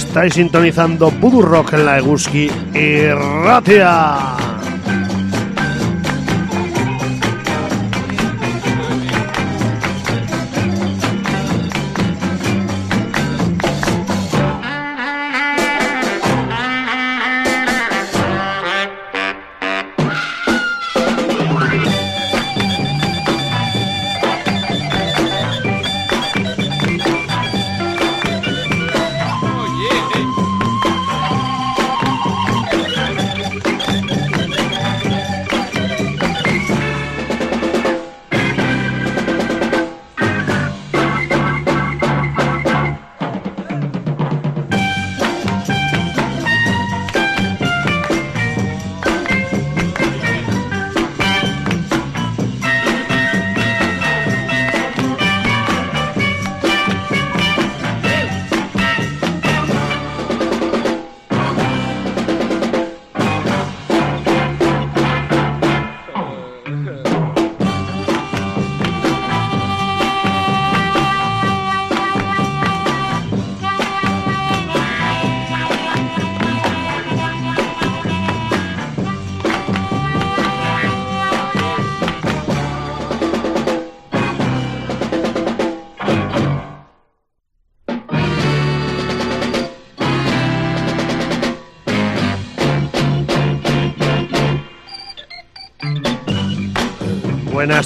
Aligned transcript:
Estáis 0.00 0.32
sintonizando 0.32 1.10
Voodoo 1.10 1.42
Rock 1.42 1.74
en 1.74 1.84
la 1.84 1.98
Eguski 1.98 2.50
y 2.74 3.06
Ratia. 3.44 4.39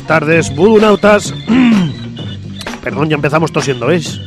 Tardes, 0.04 0.54
budunautas. 0.54 1.34
Perdón, 2.82 3.08
ya 3.08 3.16
empezamos 3.16 3.52
tosiendo, 3.52 3.86
¿veis? 3.86 4.20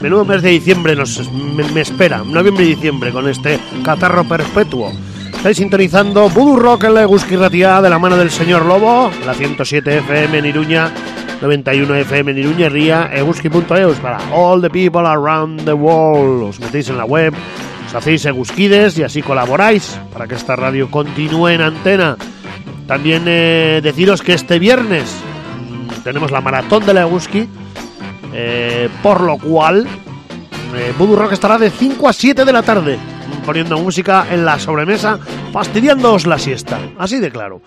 Menudo 0.00 0.24
mes 0.24 0.42
de 0.42 0.50
diciembre 0.50 0.96
nos 0.96 1.30
me, 1.32 1.62
me 1.72 1.82
espera, 1.82 2.24
noviembre 2.24 2.64
y 2.64 2.74
diciembre, 2.74 3.12
con 3.12 3.28
este 3.28 3.58
catarro 3.84 4.24
perpetuo. 4.24 4.92
Estáis 5.34 5.56
sintonizando 5.56 6.28
Voodoo 6.28 6.58
Rock 6.58 6.84
en 6.84 6.94
la 6.94 7.02
Egusquirratía 7.02 7.80
de 7.80 7.88
la 7.88 7.98
mano 7.98 8.16
del 8.16 8.30
señor 8.30 8.66
Lobo, 8.66 9.10
la 9.24 9.34
107 9.34 9.98
FM 9.98 10.38
en 10.38 10.46
Iruña, 10.46 10.92
91 11.40 11.94
FM 11.94 12.32
en 12.32 12.38
Iruña, 12.38 12.68
Ría, 12.68 13.10
eguski.eus 13.12 13.96
para 13.98 14.18
all 14.32 14.60
the 14.60 14.68
people 14.68 15.06
around 15.06 15.64
the 15.64 15.72
world. 15.72 16.42
Os 16.50 16.60
metéis 16.60 16.90
en 16.90 16.98
la 16.98 17.04
web, 17.04 17.32
os 17.86 17.94
hacéis 17.94 18.24
egusquides 18.26 18.98
y 18.98 19.02
así 19.02 19.22
colaboráis 19.22 19.98
para 20.12 20.26
que 20.26 20.34
esta 20.34 20.56
radio 20.56 20.90
continúe 20.90 21.48
en 21.48 21.62
antena. 21.62 22.16
También 22.90 23.22
eh, 23.28 23.78
deciros 23.84 24.20
que 24.20 24.32
este 24.32 24.58
viernes 24.58 25.14
tenemos 26.02 26.32
la 26.32 26.40
maratón 26.40 26.84
de 26.84 26.92
la 26.92 27.02
Eguski, 27.02 27.48
eh, 28.34 28.88
por 29.00 29.20
lo 29.20 29.38
cual 29.38 29.86
eh, 30.74 30.92
Rock 30.98 31.30
estará 31.30 31.56
de 31.56 31.70
5 31.70 32.08
a 32.08 32.12
7 32.12 32.44
de 32.44 32.52
la 32.52 32.64
tarde 32.64 32.98
poniendo 33.46 33.78
música 33.78 34.26
en 34.28 34.44
la 34.44 34.58
sobremesa, 34.58 35.20
fastidiándoos 35.52 36.26
la 36.26 36.36
siesta, 36.36 36.80
así 36.98 37.20
de 37.20 37.30
claro. 37.30 37.62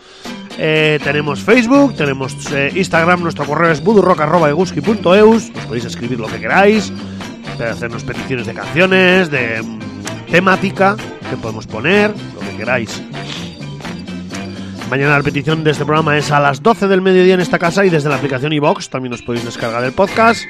Eh, 0.58 1.00
tenemos 1.02 1.40
Facebook, 1.40 1.96
tenemos 1.96 2.36
Instagram, 2.76 3.24
nuestro 3.24 3.46
correo 3.46 3.72
es 3.72 3.82
budurrock.eguski.eus, 3.82 5.52
os 5.56 5.66
podéis 5.66 5.86
escribir 5.86 6.20
lo 6.20 6.28
que 6.28 6.42
queráis, 6.42 6.92
hacernos 7.66 8.04
peticiones 8.04 8.46
de 8.46 8.54
canciones, 8.54 9.32
de 9.32 9.62
mm, 9.64 9.80
temática 10.30 10.98
que 11.30 11.38
podemos 11.38 11.66
poner, 11.66 12.14
lo 12.34 12.42
que 12.42 12.58
queráis. 12.58 13.02
Mañana 14.94 15.18
la 15.18 15.24
petición 15.24 15.64
de 15.64 15.72
este 15.72 15.86
programa 15.86 16.16
es 16.20 16.30
a 16.30 16.40
las 16.40 16.62
12 16.62 16.88
del 16.88 17.02
mediodía 17.02 17.34
en 17.34 17.40
esta 17.40 17.58
casa 17.58 17.84
y 17.84 17.90
desde 17.90 18.10
la 18.10 18.18
aplicación 18.18 18.54
iBox 18.54 18.92
también 18.92 19.12
os 19.12 19.24
podéis 19.24 19.44
descargar 19.44 19.84
el 19.84 19.92
podcast. 19.92 20.44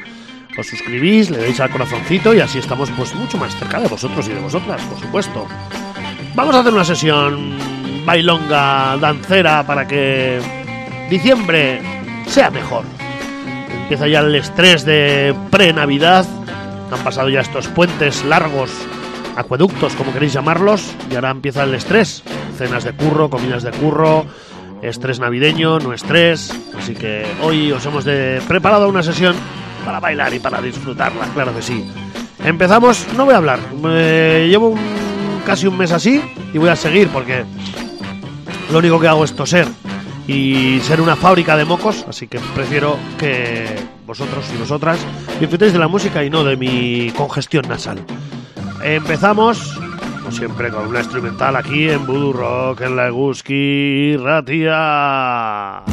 Os 0.59 0.67
suscribís, 0.67 1.29
le 1.29 1.37
dais 1.37 1.61
al 1.61 1.69
corazoncito 1.69 2.33
y 2.33 2.41
así 2.41 2.59
estamos 2.59 2.91
pues 2.91 3.15
mucho 3.15 3.37
más 3.37 3.55
cerca 3.55 3.79
de 3.79 3.87
vosotros 3.87 4.27
y 4.27 4.33
de 4.33 4.41
vosotras, 4.41 4.81
por 4.81 4.99
supuesto. 4.99 5.47
Vamos 6.35 6.53
a 6.55 6.59
hacer 6.59 6.73
una 6.73 6.83
sesión 6.83 7.55
bailonga, 8.05 8.97
dancera 8.97 9.65
para 9.65 9.87
que 9.87 10.41
diciembre 11.09 11.79
sea 12.27 12.51
mejor. 12.51 12.83
Empieza 13.83 14.09
ya 14.09 14.19
el 14.19 14.35
estrés 14.35 14.83
de 14.83 15.33
pre-Navidad. 15.51 16.25
Han 16.91 17.01
pasado 17.05 17.29
ya 17.29 17.39
estos 17.39 17.69
puentes 17.69 18.25
largos, 18.25 18.71
acueductos, 19.37 19.93
como 19.93 20.11
queréis 20.11 20.33
llamarlos, 20.33 20.93
y 21.09 21.15
ahora 21.15 21.29
empieza 21.29 21.63
el 21.63 21.75
estrés. 21.75 22.25
Cenas 22.57 22.83
de 22.83 22.93
curro, 22.93 23.29
comidas 23.29 23.63
de 23.63 23.71
curro, 23.71 24.25
estrés 24.81 25.19
navideño, 25.19 25.79
no 25.79 25.93
estrés. 25.93 26.53
Así 26.77 26.93
que 26.93 27.25
hoy 27.41 27.71
os 27.71 27.85
hemos 27.85 28.03
de 28.05 28.41
preparado 28.47 28.87
una 28.89 29.03
sesión 29.03 29.35
para 29.85 29.99
bailar 29.99 30.33
y 30.33 30.39
para 30.39 30.61
disfrutarla, 30.61 31.25
claro 31.33 31.53
que 31.55 31.61
sí. 31.61 31.85
Empezamos, 32.43 33.05
no 33.15 33.25
voy 33.25 33.33
a 33.33 33.37
hablar, 33.37 33.59
llevo 33.83 34.69
un- 34.69 35.41
casi 35.45 35.67
un 35.67 35.77
mes 35.77 35.91
así 35.91 36.21
y 36.53 36.57
voy 36.57 36.69
a 36.69 36.75
seguir 36.75 37.07
porque 37.09 37.43
lo 38.71 38.79
único 38.79 38.99
que 38.99 39.07
hago 39.07 39.23
es 39.25 39.33
toser 39.35 39.67
y 40.27 40.79
ser 40.81 41.01
una 41.01 41.15
fábrica 41.17 41.55
de 41.57 41.65
mocos, 41.65 42.05
así 42.07 42.27
que 42.27 42.39
prefiero 42.55 42.97
que 43.17 43.65
vosotros 44.07 44.45
y 44.53 44.57
vosotras 44.57 44.99
disfrutéis 45.39 45.73
de 45.73 45.79
la 45.79 45.87
música 45.89 46.23
y 46.23 46.29
no 46.29 46.43
de 46.45 46.55
mi 46.55 47.11
congestión 47.15 47.65
nasal. 47.67 47.99
Empezamos, 48.83 49.79
siempre, 50.33 50.69
con 50.71 50.87
una 50.87 50.99
instrumental 50.99 51.55
aquí 51.55 51.89
en 51.89 52.05
Voodoo 52.05 52.33
Rock, 52.33 52.81
en 52.81 52.95
la 52.95 53.07
Eguski 53.07 54.17
Ratia. 54.17 55.83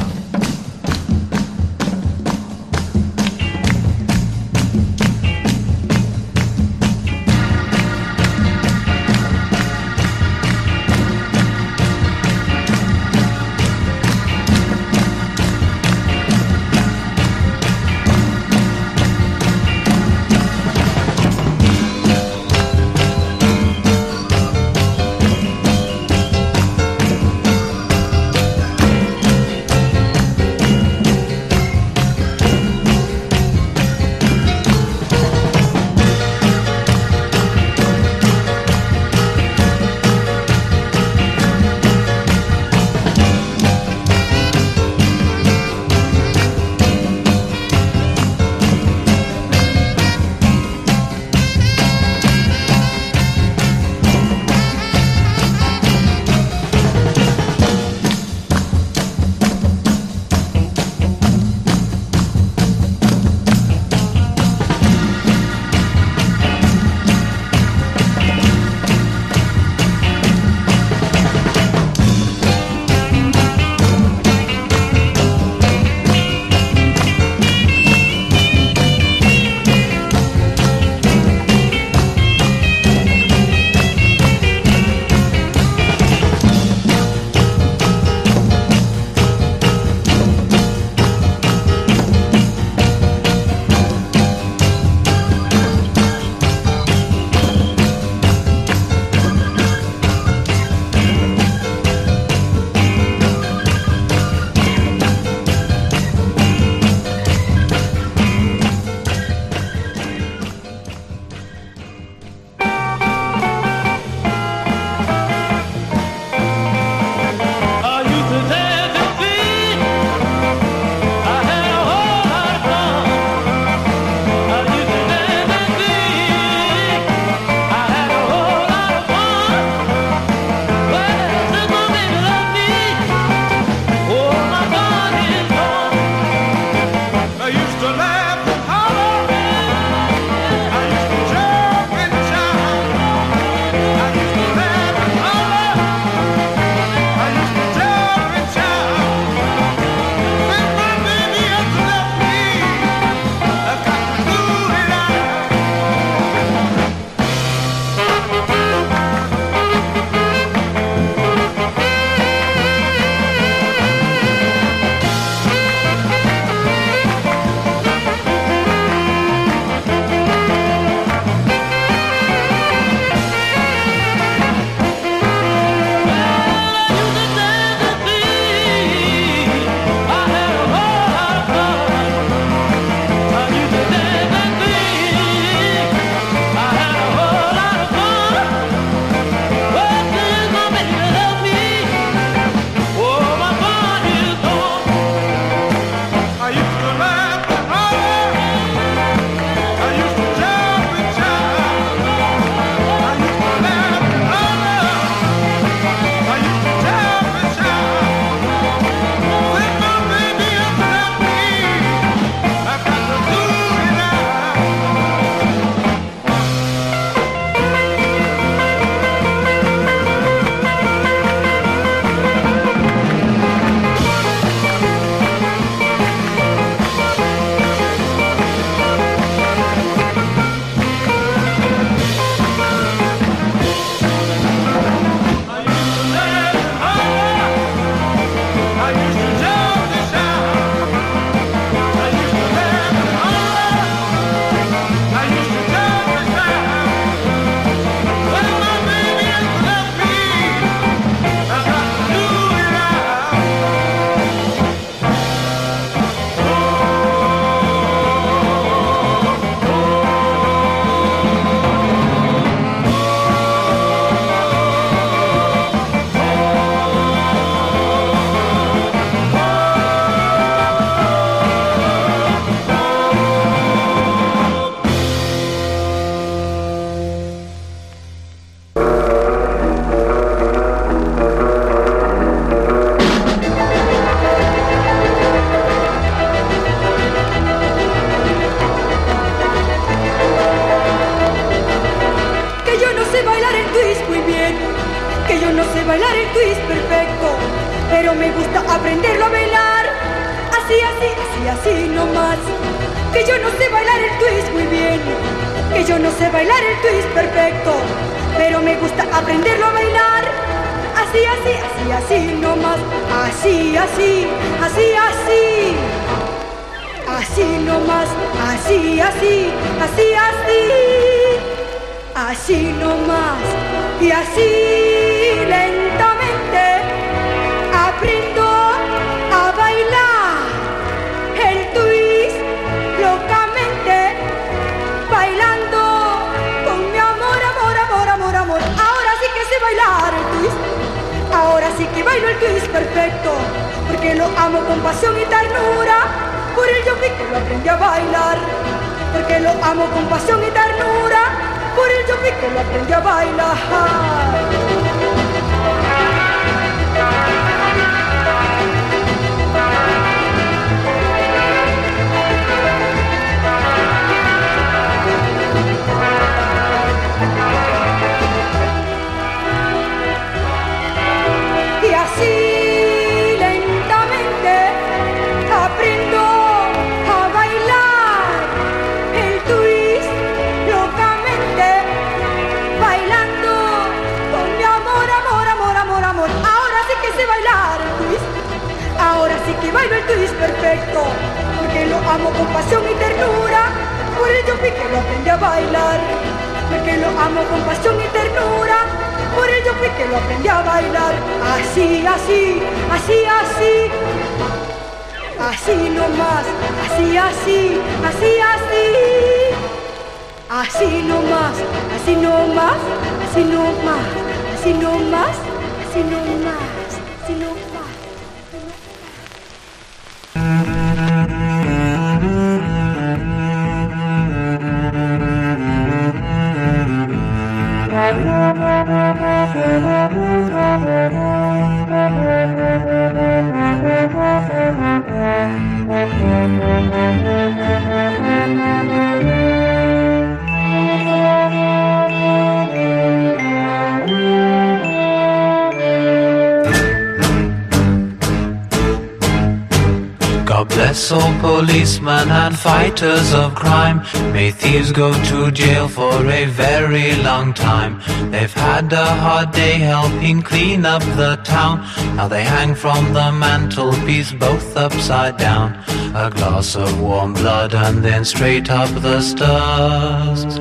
Policemen 451.41 452.29
and 452.31 452.57
fighters 452.59 453.33
of 453.35 453.55
crime. 453.55 453.99
May 454.33 454.51
thieves 454.51 454.93
go 454.93 455.13
to 455.31 455.51
jail 455.51 455.89
for 455.89 456.13
a 456.27 456.45
very 456.47 457.17
long 457.23 457.55
time. 457.55 458.01
They've 458.31 458.53
had 458.53 458.93
a 458.93 459.07
hard 459.25 459.53
day 459.53 459.75
helping 459.93 460.43
clean 460.43 460.85
up 460.85 461.03
the 461.21 461.41
town. 461.45 461.81
Now 462.17 462.29
they 462.29 462.45
hang 462.45 462.75
from 462.75 463.13
the 463.13 463.33
mantelpiece 463.33 464.33
both 464.33 464.77
upside 464.77 465.37
down. 465.39 465.69
A 466.15 466.31
glass 466.31 466.77
of 466.77 467.01
warm 467.01 467.33
blood 467.35 467.75
and 467.75 468.05
then 468.05 468.25
straight 468.25 468.71
up 468.71 468.91
the 469.01 469.21
stairs. 469.21 470.59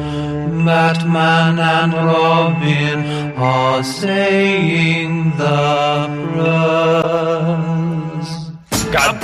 Batman 0.65 1.57
and 1.57 1.93
Robin 1.93 3.33
are 3.37 3.83
saying 3.83 5.31
the 5.37 6.29
prayers. 6.33 7.08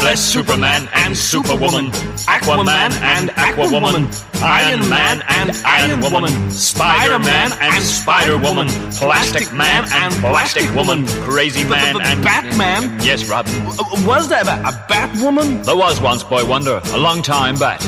Bless 0.06 0.22
Superman 0.22 0.88
and 0.94 1.18
Superwoman, 1.18 1.88
Aquaman 2.28 2.92
and 3.02 3.32
Aquawoman, 3.32 4.06
Iron 4.40 4.88
Man 4.88 5.24
and 5.28 5.50
Iron 5.66 6.00
Woman, 6.00 6.52
Spider 6.52 7.18
Man 7.18 7.52
and 7.60 7.84
Spider 7.84 8.38
Woman, 8.38 8.68
Plastic 8.92 9.52
Man 9.52 9.84
and 9.92 10.14
Plastic 10.14 10.72
Woman, 10.76 11.08
Crazy 11.24 11.68
Man 11.68 12.00
and 12.00 12.24
Batman? 12.24 12.84
Yes, 13.02 13.28
Robin. 13.28 13.52
Was 14.06 14.30
there 14.30 14.42
a 14.42 14.72
Batwoman? 14.88 15.66
There 15.66 15.76
was 15.76 16.00
once, 16.00 16.24
Boy 16.24 16.46
Wonder, 16.46 16.82
a 16.94 16.98
long 17.00 17.24
time 17.24 17.58
back. 17.58 17.82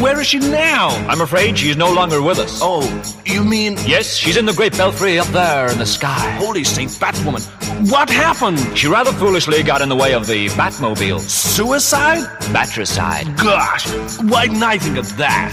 Where 0.00 0.20
is 0.20 0.26
she 0.26 0.40
now? 0.40 0.88
I'm 1.08 1.20
afraid 1.20 1.56
she's 1.56 1.76
no 1.76 1.92
longer 1.92 2.20
with 2.20 2.40
us. 2.40 2.58
Oh, 2.60 2.82
you 3.24 3.44
mean... 3.44 3.74
Yes, 3.86 4.16
she's 4.16 4.36
in 4.36 4.44
the 4.44 4.54
great 4.54 4.76
belfry 4.76 5.20
up 5.20 5.28
there 5.28 5.70
in 5.70 5.78
the 5.78 5.86
sky. 5.86 6.32
Holy 6.32 6.64
Saint 6.64 6.90
Batwoman. 6.90 7.59
What 7.88 8.10
happened? 8.10 8.58
She 8.76 8.88
rather 8.88 9.10
foolishly 9.12 9.62
got 9.62 9.80
in 9.80 9.88
the 9.88 9.96
way 9.96 10.12
of 10.12 10.26
the 10.26 10.48
Batmobile. 10.48 11.20
Suicide? 11.20 12.24
Batricide. 12.52 13.34
Gosh, 13.38 13.88
why 14.30 14.48
didn't 14.48 14.62
I 14.62 14.76
think 14.76 14.98
of 14.98 15.16
that? 15.16 15.52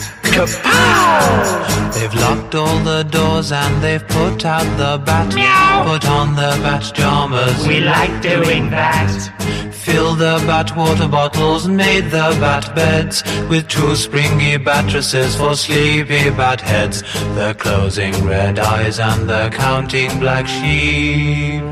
They've 1.96 2.14
locked 2.16 2.54
all 2.54 2.80
the 2.80 3.04
doors 3.04 3.54
and 3.54 3.82
they've 3.82 4.06
put 4.06 4.44
out 4.44 4.66
the 4.78 5.02
bat. 5.06 5.34
Meow. 5.36 5.86
Put 5.88 6.06
on 6.10 6.36
the 6.36 6.60
bat 6.62 6.92
jammers. 6.94 7.66
We 7.66 7.80
like 7.80 8.22
doing 8.22 8.70
that. 8.72 9.74
Filled 9.74 10.20
the 10.20 10.44
bat 10.46 10.76
water 10.76 11.08
bottles 11.08 11.66
and 11.66 11.78
made 11.78 12.06
the 12.06 12.36
bat 12.42 12.76
beds 12.76 13.24
with 13.48 13.70
two 13.70 13.96
springy 13.96 14.58
mattresses 14.58 15.38
for 15.38 15.56
sleepy 15.56 16.30
bat 16.32 16.60
heads. 16.60 17.04
The 17.36 17.56
closing 17.58 18.14
red 18.26 18.60
eyes 18.60 19.00
and 19.00 19.30
the 19.30 19.50
counting 19.54 20.20
black 20.20 20.46
sheep. 20.46 21.64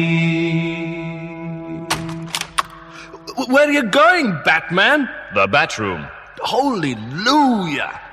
Where 3.48 3.68
are 3.68 3.72
you 3.72 3.84
going, 3.84 4.38
Batman? 4.44 5.08
The 5.34 5.46
Batroom. 5.46 6.10
Holy 6.40 6.94
Hallelujah! 6.94 8.09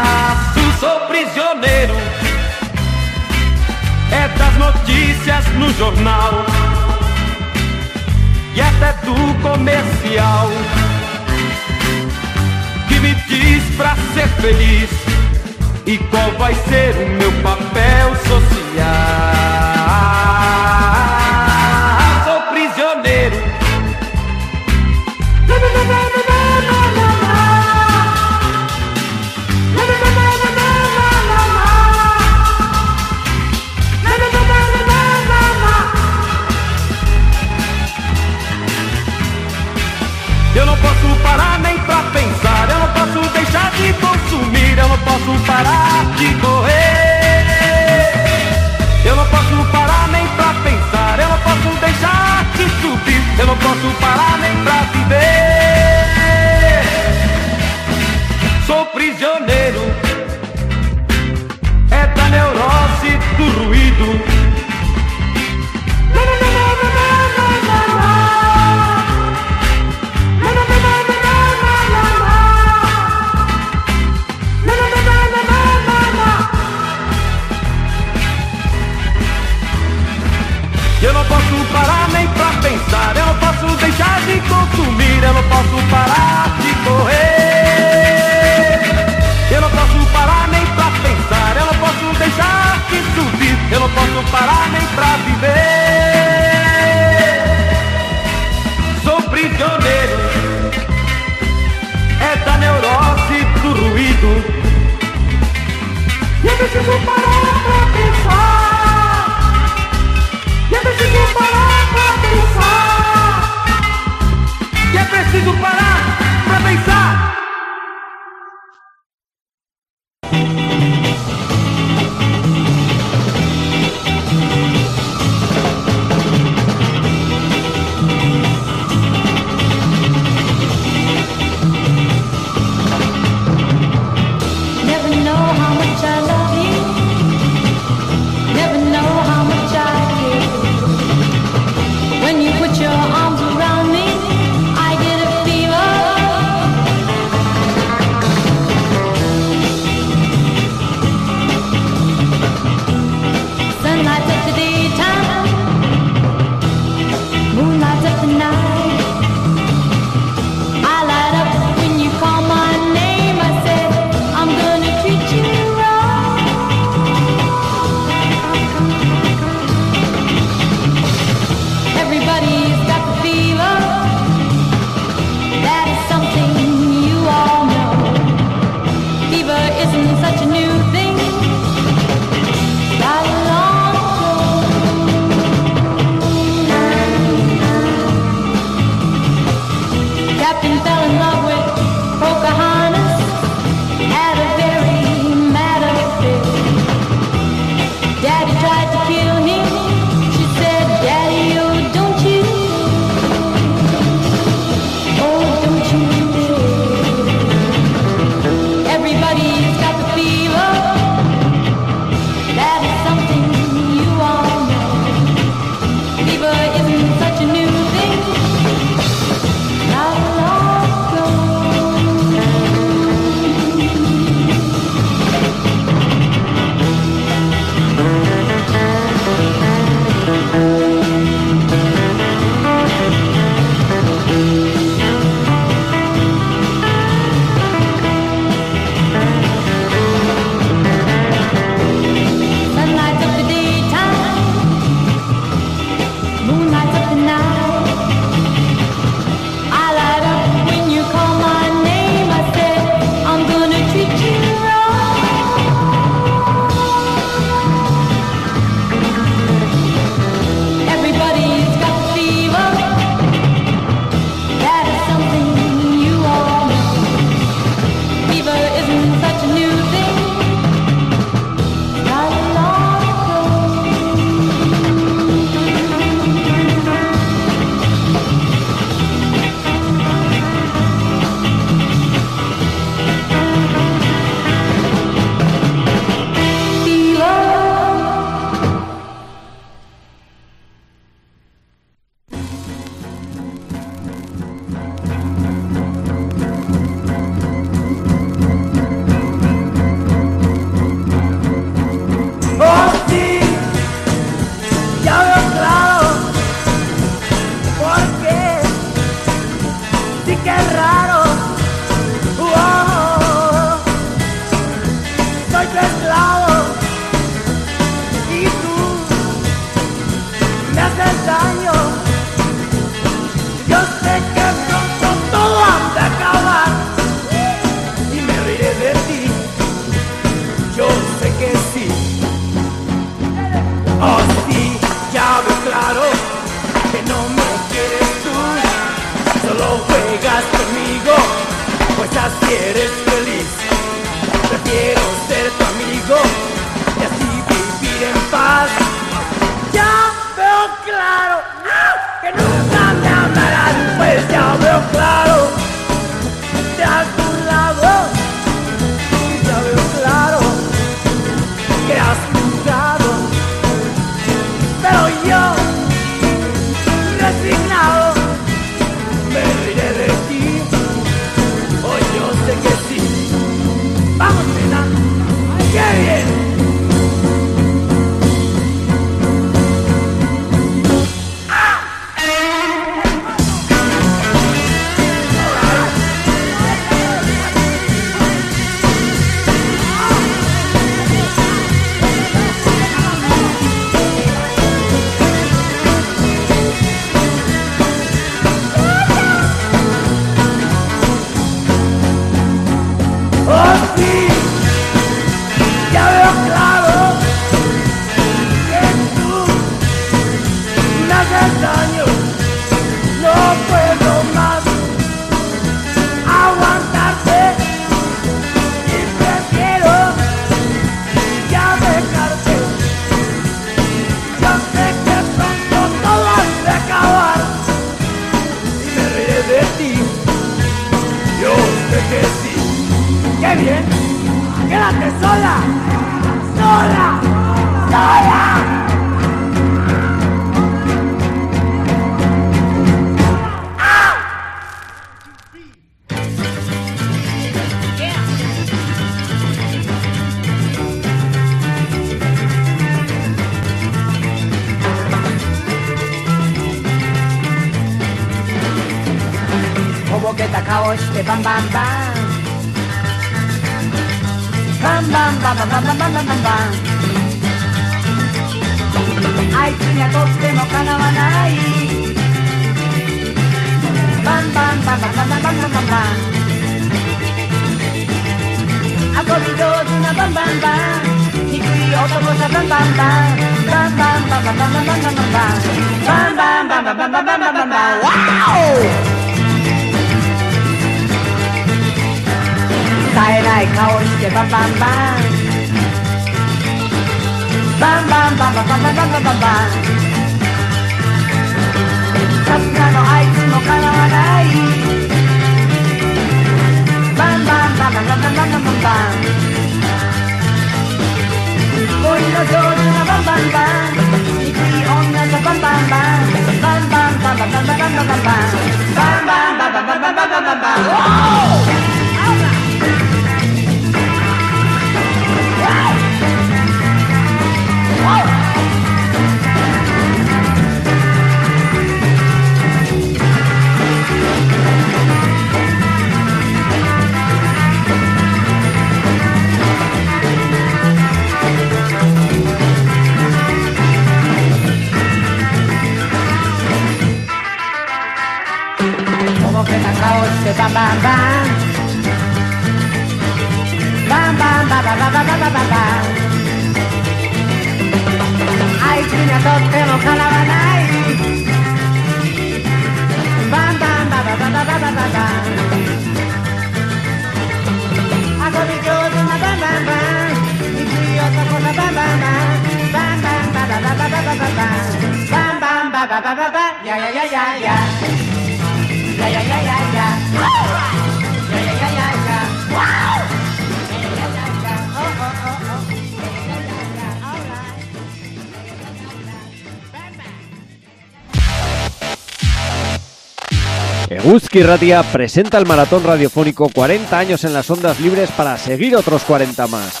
Eguzki 594.52 594.92
presenta 595.12 595.58
el 595.58 595.66
maratón 595.66 596.02
radiofónico 596.02 596.68
40 596.68 597.16
años 597.16 597.44
en 597.44 597.52
las 597.52 597.70
ondas 597.70 598.00
libres 598.00 598.30
para 598.32 598.58
seguir 598.58 598.96
otros 598.96 599.22
40 599.22 599.66
más. 599.68 600.00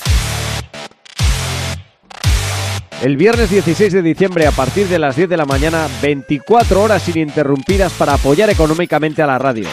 El 3.00 3.16
viernes 3.16 3.50
16 3.50 3.92
de 3.92 4.02
diciembre 4.02 4.46
a 4.48 4.50
partir 4.50 4.88
de 4.88 4.98
las 4.98 5.14
10 5.14 5.28
de 5.28 5.36
la 5.36 5.44
mañana, 5.44 5.86
24 6.02 6.82
horas 6.82 7.08
ininterrumpidas 7.08 7.92
para 7.92 8.14
apoyar 8.14 8.50
económicamente 8.50 9.22
a 9.22 9.26
la 9.26 9.38
radio. 9.38 9.68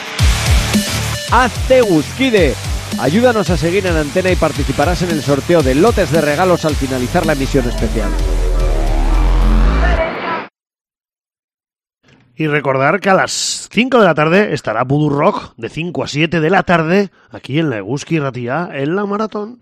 Hazte 1.31 1.81
Guzkide. 1.81 2.53
Ayúdanos 2.99 3.49
a 3.49 3.57
seguir 3.57 3.85
en 3.87 3.97
antena 3.97 4.31
y 4.31 4.35
participarás 4.35 5.01
en 5.01 5.09
el 5.09 5.23
sorteo 5.23 5.63
de 5.63 5.75
lotes 5.75 6.11
de 6.11 6.21
regalos 6.21 6.65
al 6.65 6.75
finalizar 6.75 7.25
la 7.25 7.33
emisión 7.33 7.67
especial. 7.67 8.11
Y 12.39 12.45
recordar 12.45 12.99
que 12.99 13.09
a 13.09 13.15
las 13.15 13.67
5 13.71 13.99
de 13.99 14.05
la 14.05 14.13
tarde 14.13 14.53
estará 14.53 14.83
Voodoo 14.83 15.09
Rock 15.09 15.53
de 15.57 15.69
5 15.69 16.03
a 16.03 16.07
7 16.07 16.39
de 16.39 16.49
la 16.51 16.61
tarde 16.61 17.09
aquí 17.31 17.57
en 17.57 17.71
la 17.71 17.77
Eguski 17.77 18.19
Ratía 18.19 18.69
en 18.71 18.95
la 18.95 19.07
maratón. 19.07 19.59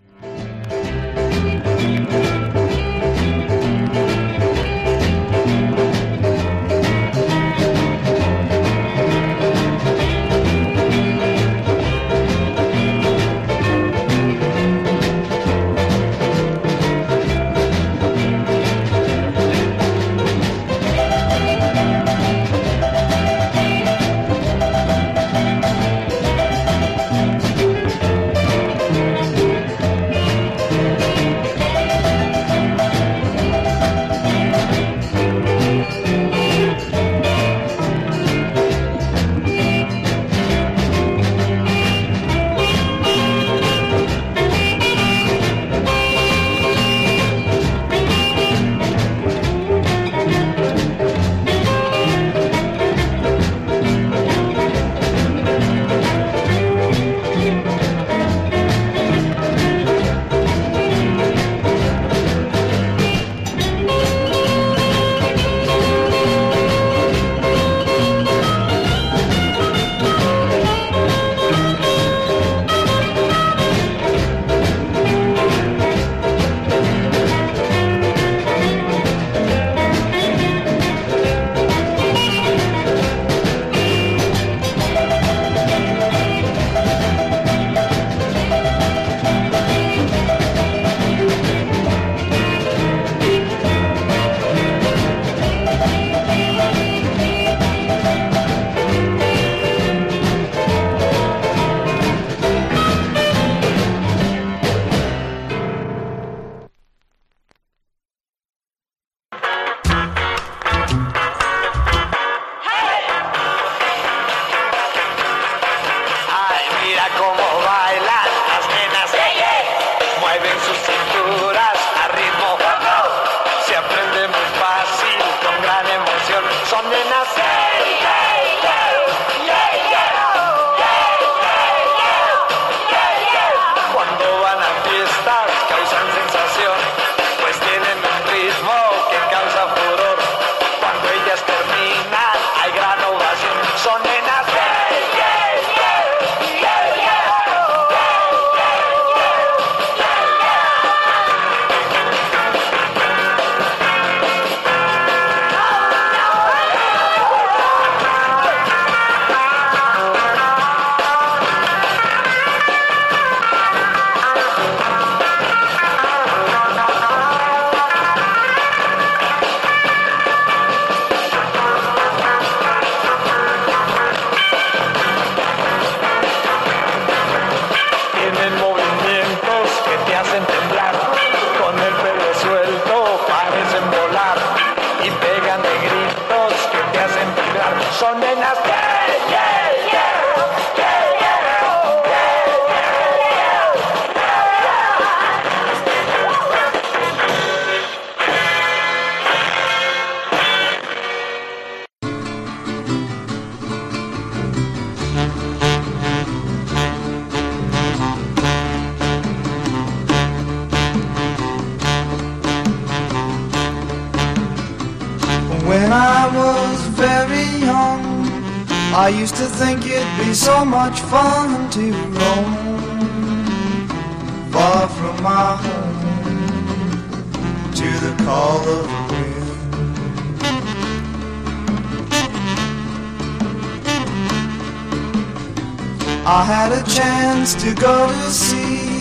I 236.28 236.42
had 236.42 236.72
a 236.72 236.82
chance 236.90 237.54
to 237.62 237.72
go 237.72 238.08
to 238.08 238.30
sea. 238.32 239.00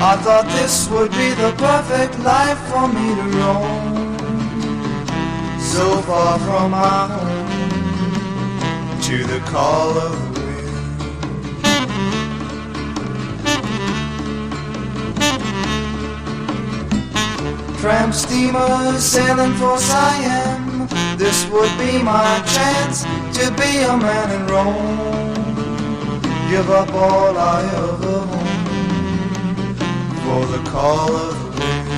I 0.00 0.14
thought 0.22 0.46
this 0.54 0.88
would 0.88 1.10
be 1.10 1.30
the 1.34 1.52
perfect 1.58 2.16
life 2.20 2.60
for 2.70 2.86
me 2.86 3.12
to 3.12 3.22
roam 3.38 4.16
so 5.58 6.00
far 6.02 6.38
from 6.38 6.70
my 6.70 7.08
home 7.10 7.48
to 9.02 9.24
the 9.24 9.40
call 9.50 9.98
of 9.98 10.12
the 10.34 10.42
wind. 10.42 10.74
Tramp 17.80 18.14
steamers 18.14 19.02
sailing 19.02 19.54
for 19.54 19.76
Siam. 19.78 20.86
This 21.18 21.46
would 21.50 21.76
be 21.78 22.00
my 22.00 22.40
chance 22.54 23.02
to 23.38 23.50
be 23.60 23.82
a 23.82 23.96
man 23.96 24.30
in 24.30 24.46
Rome. 24.46 25.23
Give 26.50 26.70
up 26.70 26.92
all 26.92 27.36
I 27.36 27.62
ever 27.64 28.18
own 28.18 28.74
for 30.22 30.46
the 30.46 30.62
call 30.70 31.16
of 31.16 31.34
the 31.42 31.48
wind. 31.58 31.88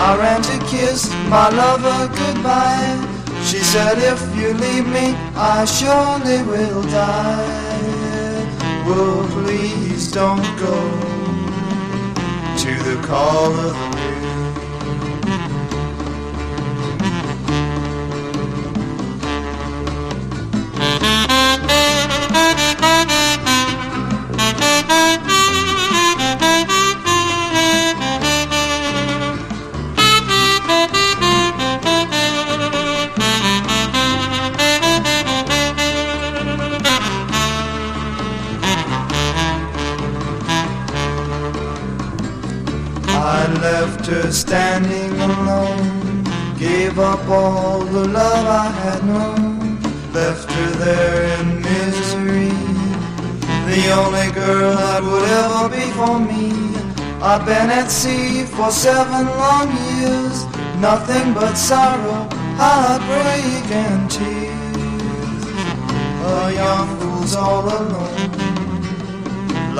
I 0.00 0.16
ran 0.16 0.40
to 0.42 0.58
kiss 0.66 1.10
my 1.28 1.48
lover 1.50 2.08
goodbye. 2.14 2.96
She 3.44 3.58
said, 3.58 3.98
if 3.98 4.20
you 4.36 4.54
leave 4.54 4.86
me, 4.86 5.14
I 5.34 5.64
surely 5.64 6.42
will 6.42 6.82
die. 6.82 7.68
Well, 8.86 9.26
please 9.28 10.10
don't 10.10 10.42
go 10.58 10.76
to 12.56 12.74
the 12.84 12.96
call 13.06 13.52
of 13.52 13.87
for 56.08 56.18
me. 56.18 56.48
I've 57.20 57.44
been 57.44 57.68
at 57.80 57.90
sea 57.90 58.44
for 58.44 58.70
seven 58.70 59.26
long 59.42 59.68
years, 59.90 60.36
nothing 60.88 61.34
but 61.34 61.54
sorrow, 61.54 62.20
heartbreak, 62.62 63.66
and 63.86 64.10
tears. 64.10 65.42
A 66.32 66.52
young 66.62 66.88
fool's 66.98 67.34
all 67.34 67.66
alone, 67.78 68.30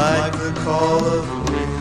like 0.02 0.34
the 0.44 0.52
call 0.64 1.00
of 1.16 1.24
the 1.30 1.40
wind. 1.50 1.78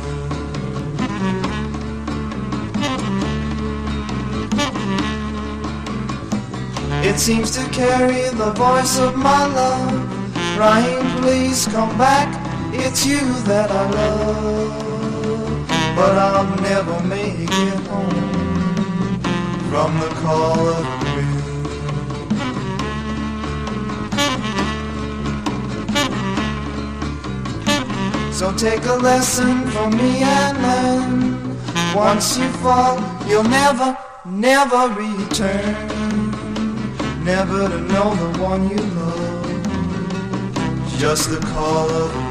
It 7.09 7.17
seems 7.19 7.49
to 7.57 7.63
carry 7.81 8.23
the 8.43 8.51
voice 8.65 8.97
of 8.97 9.11
my 9.17 9.43
love, 9.61 10.07
crying, 10.55 11.07
please 11.21 11.67
come 11.67 11.93
back, 11.97 12.29
it's 12.85 13.05
you 13.05 13.19
that 13.43 13.69
I 13.71 13.89
love. 13.89 15.67
But 15.95 16.17
I'll 16.17 16.61
never 16.61 16.99
make 17.03 17.49
it 17.49 17.79
home 17.87 19.19
from 19.69 19.99
the 19.99 20.09
call 20.21 20.59
of 20.69 20.85
wind. 21.15 21.47
So 28.33 28.53
take 28.53 28.85
a 28.85 28.93
lesson 28.93 29.65
from 29.71 29.97
me 29.97 30.21
and 30.21 30.57
learn. 30.61 31.57
Once 31.95 32.37
you 32.37 32.47
fall, 32.63 32.99
you'll 33.27 33.43
never, 33.43 33.97
never 34.25 34.89
return. 34.93 35.75
Never 37.23 37.67
to 37.67 37.79
know 37.79 38.13
the 38.15 38.39
one 38.39 38.69
you 38.69 38.77
love. 38.77 39.47
Just 40.99 41.29
the 41.31 41.39
call 41.47 41.89
of 41.89 42.26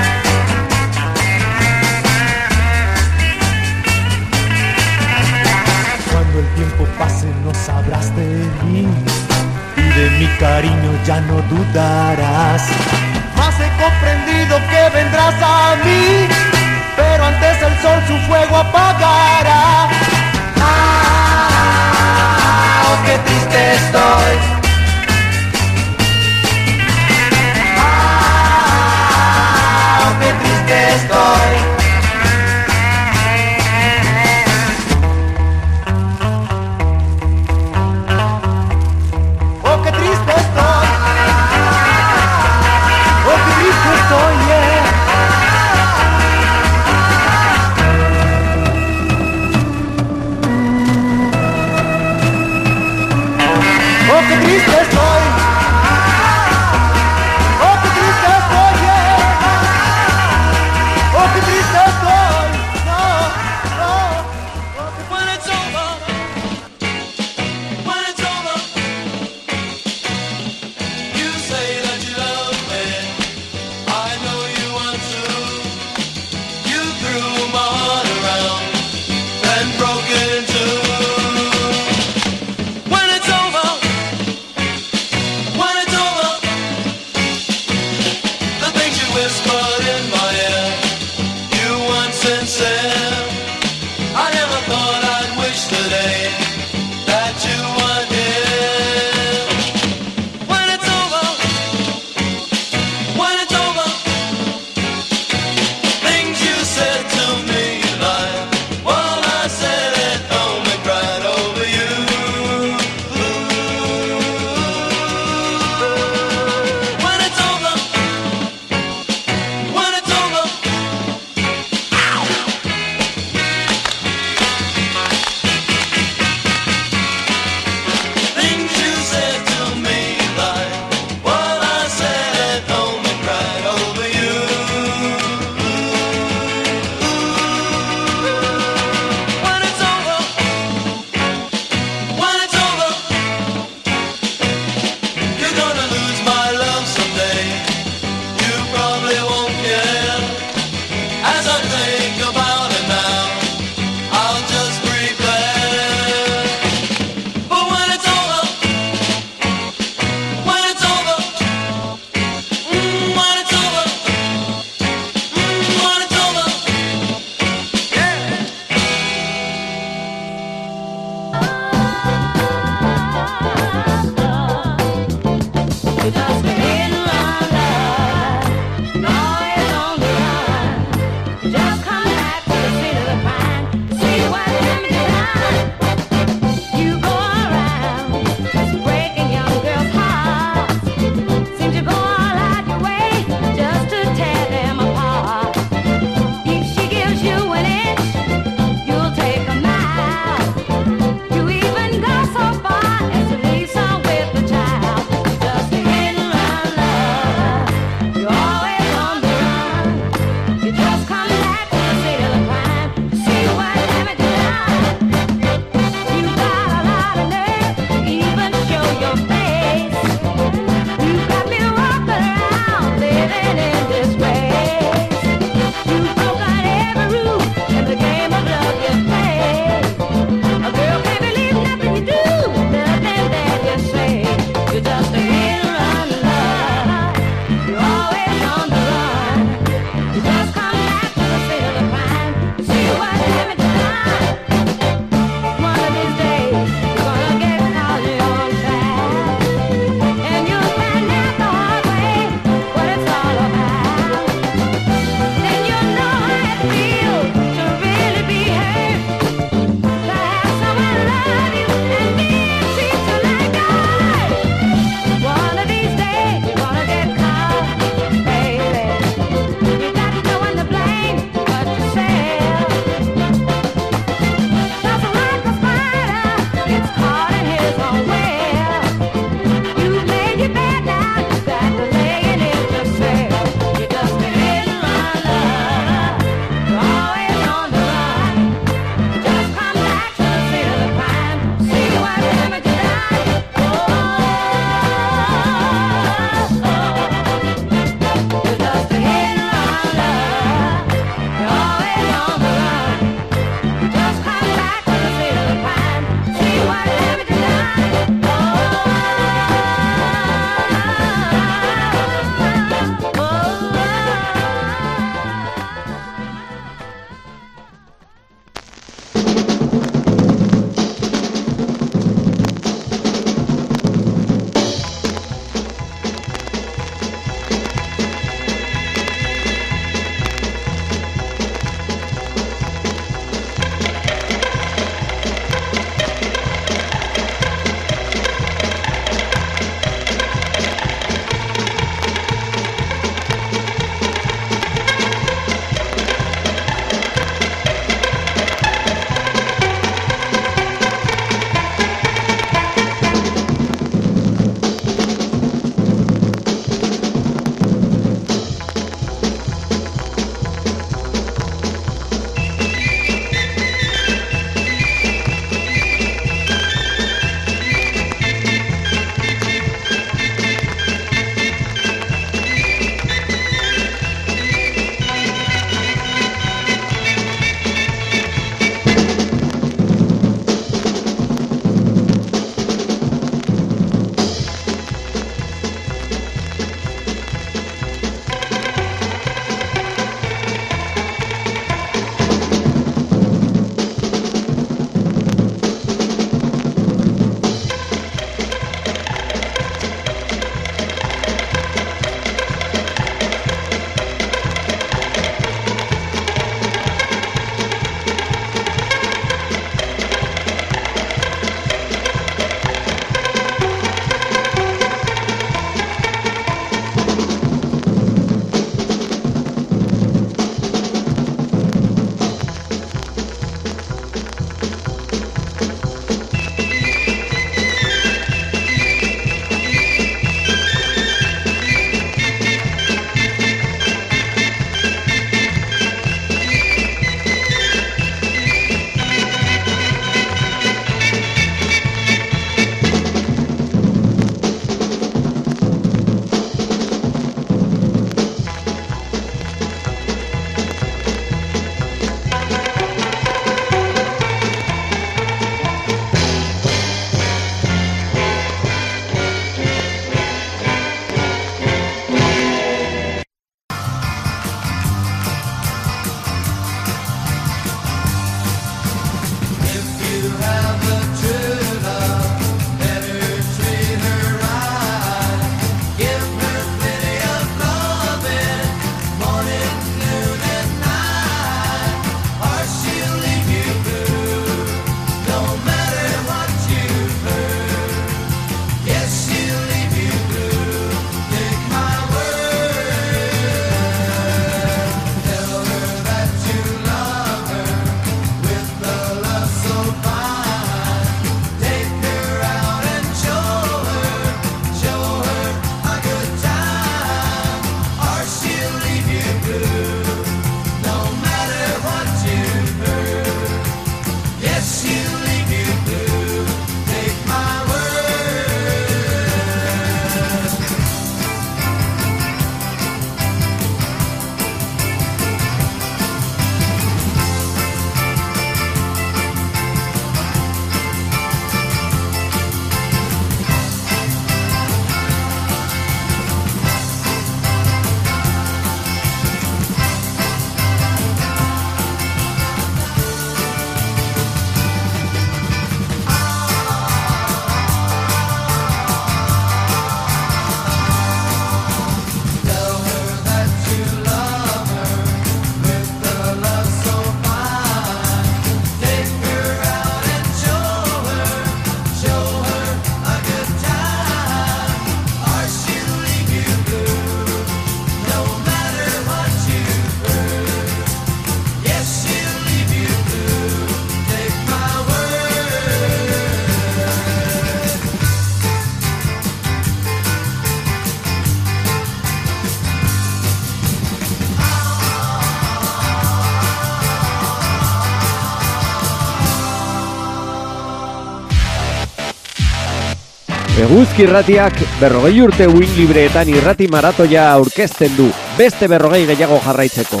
Eguzki 593.80 594.02
irratiak 594.04 594.58
berrogei 594.76 595.22
urte 595.24 595.46
win 595.48 595.70
libreetan 595.72 596.28
irrati 596.28 596.66
maratoia 596.68 597.22
aurkezten 597.32 597.94
du, 597.96 598.10
beste 598.36 598.66
berrogei 598.68 599.06
gehiago 599.08 599.38
jarraitzeko. 599.40 600.00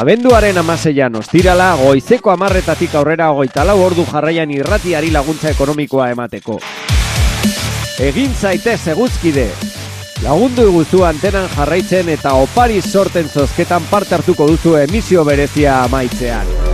Abenduaren 0.00 0.56
amaseian 0.62 1.18
ostirala, 1.20 1.74
goizeko 1.82 2.32
amarretatik 2.32 2.96
aurrera 2.96 3.28
hogeita 3.34 3.66
lau 3.68 3.76
ordu 3.84 4.06
jarraian 4.08 4.56
irratiari 4.56 5.12
laguntza 5.12 5.52
ekonomikoa 5.52 6.08
emateko. 6.14 6.56
Egin 8.08 8.32
zaitez 8.32 8.80
eguzkide! 8.94 9.50
Lagundu 10.24 10.64
iguzu 10.72 11.04
antenan 11.04 11.52
jarraitzen 11.58 12.08
eta 12.16 12.38
opari 12.40 12.80
sorten 12.80 13.28
zozketan 13.28 13.84
parte 13.92 14.16
hartuko 14.16 14.48
duzu 14.54 14.78
emisio 14.80 15.28
berezia 15.28 15.82
amaitzean. 15.84 16.69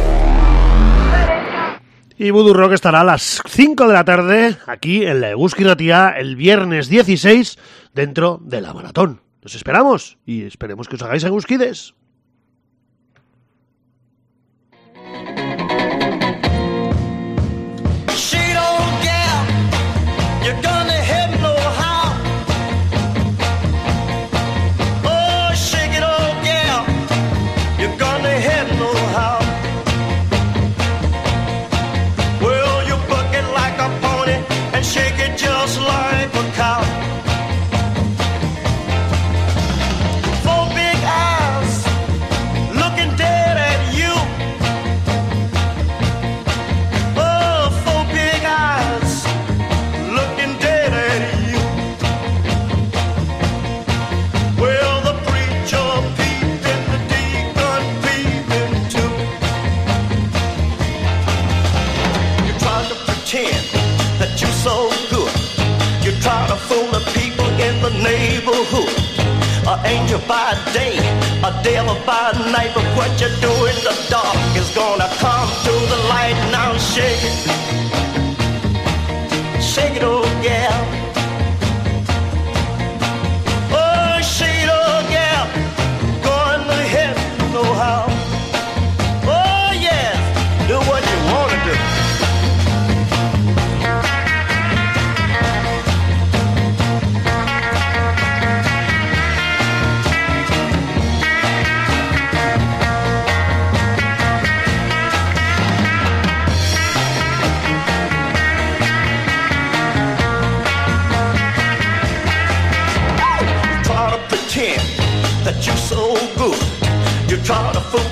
Y 2.18 2.30
Voodoo 2.30 2.54
Rock 2.54 2.72
estará 2.72 3.02
a 3.02 3.04
las 3.04 3.42
5 3.46 3.88
de 3.88 3.92
la 3.92 4.04
tarde 4.06 4.56
aquí 4.66 5.04
en 5.04 5.20
la 5.20 5.30
Eguski 5.30 5.64
el 5.64 6.34
viernes 6.36 6.88
16 6.88 7.58
dentro 7.92 8.40
de 8.42 8.62
la 8.62 8.72
maratón. 8.72 9.20
Nos 9.42 9.54
esperamos 9.54 10.16
y 10.24 10.44
esperemos 10.44 10.88
que 10.88 10.96
os 10.96 11.02
hagáis 11.02 11.24
Eguskides. 11.24 11.94
An 69.77 69.87
angel 69.87 70.20
by 70.27 70.55
day, 70.72 70.97
a 71.45 71.62
devil 71.62 71.95
by 72.07 72.33
night, 72.51 72.72
but 72.74 72.85
what 72.97 73.11
you 73.20 73.29
do 73.41 73.53
in 73.66 73.77
the 73.85 73.95
dark 74.09 74.37
is 74.57 74.70
gonna 74.74 75.09
come 75.18 75.49
to 75.64 75.72
the 75.93 75.97
light. 76.09 76.37
Now 76.51 76.77
shake 76.79 77.22
it, 77.22 77.37
shake 79.62 79.97
it, 79.97 80.03
oh 80.03 80.24
gal. 80.43 80.95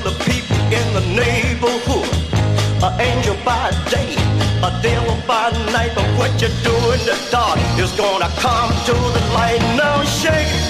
The 0.03 0.15
people 0.25 0.57
in 0.73 0.87
the 0.95 1.05
neighborhood. 1.15 2.09
An 2.83 3.01
angel 3.01 3.37
by 3.45 3.71
day, 3.91 4.15
a 4.63 4.71
devil 4.83 5.17
by 5.27 5.51
night. 5.73 5.93
But 5.95 6.09
what 6.19 6.33
you 6.43 6.49
do 6.63 6.77
in 6.95 7.01
the 7.07 7.19
dark 7.31 7.59
is 7.79 7.93
gonna 7.93 8.31
come 8.39 8.71
to 8.87 8.95
the 8.95 9.23
light. 9.35 9.61
Now. 9.77 10.05
Shake, 10.05 10.64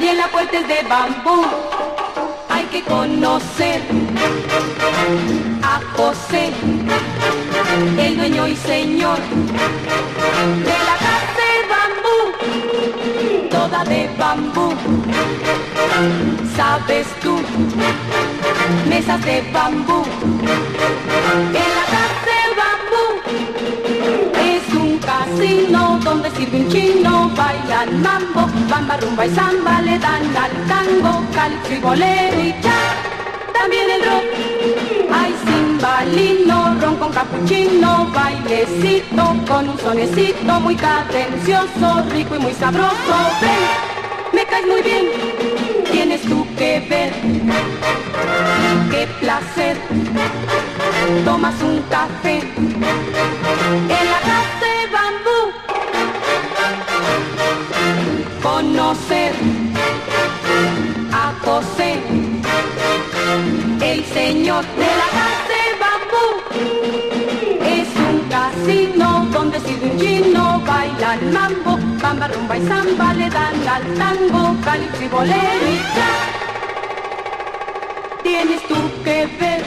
también 0.00 0.16
la 0.16 0.28
puerta 0.28 0.58
es 0.58 0.66
de 0.66 0.82
bambú. 0.88 1.44
Hay 2.48 2.64
que 2.72 2.82
conocer 2.84 3.82
a 5.62 5.78
José, 5.94 6.52
el 7.98 8.16
dueño 8.16 8.48
y 8.48 8.56
señor 8.56 9.18
de 10.64 10.76
la 10.88 10.96
casa 11.04 11.44
de 11.52 11.52
bambú, 11.74 12.18
toda 13.50 13.84
de 13.84 14.08
bambú. 14.18 14.72
¿Sabes 16.56 17.06
tú? 17.22 17.38
Mesas 18.88 19.22
de 19.22 19.42
bambú. 19.52 20.02
En 21.48 21.68
la 21.76 22.09
casino 25.30 25.98
donde 26.02 26.30
sirve 26.30 26.58
un 26.58 26.68
chino, 26.68 27.30
bailan 27.36 28.02
mambo, 28.02 28.46
bamba, 28.68 28.96
rumba 28.96 29.26
y 29.26 29.34
samba, 29.34 29.80
le 29.82 29.98
dan 29.98 30.22
al 30.36 30.50
tango, 30.66 31.24
calcio 31.34 31.76
y 31.76 31.80
bolero 31.80 32.40
y 32.40 32.54
cha. 32.62 32.80
También 33.52 33.90
el 33.90 34.02
rock, 34.02 34.24
hay 35.12 35.34
cimbalino, 35.44 36.76
ron 36.80 36.96
con 36.96 37.12
capuchino, 37.12 38.10
bailecito 38.14 39.36
con 39.46 39.68
un 39.68 39.78
sonecito 39.78 40.60
muy 40.60 40.74
cadencioso, 40.76 42.04
rico 42.10 42.36
y 42.36 42.38
muy 42.38 42.54
sabroso. 42.54 43.16
Ven, 43.40 44.32
me 44.32 44.44
caes 44.46 44.66
muy 44.66 44.82
bien, 44.82 45.06
tienes 45.90 46.22
tú 46.22 46.46
que 46.56 46.80
ver. 46.88 47.12
Qué 48.90 49.06
placer, 49.20 49.76
tomas 51.24 51.54
un 51.62 51.82
café 51.82 52.38
en 52.38 54.10
la 54.10 54.20
casa 54.20 54.59
Conocer 58.90 59.32
a 61.12 61.32
José, 61.44 61.94
el 63.80 64.04
señor 64.06 64.64
de 64.64 64.90
la 65.00 65.08
casa 65.14 65.46
de. 65.46 65.60
Es 67.78 67.88
un 68.08 68.18
casino 68.28 69.28
donde 69.32 69.60
sirve 69.60 69.90
un 69.92 69.96
chino, 70.00 70.60
bailan 70.66 71.32
mambo, 71.32 71.78
bamba, 72.02 72.26
rumba 72.26 72.58
y 72.58 72.66
samba, 72.66 73.14
le 73.14 73.30
dan 73.30 73.68
al 73.68 73.84
tango, 73.94 74.56
calipso 74.64 75.04
y 75.04 75.08
cha. 75.94 76.10
Tienes 78.24 78.60
tú 78.66 78.74
que 79.04 79.26
ver, 79.38 79.62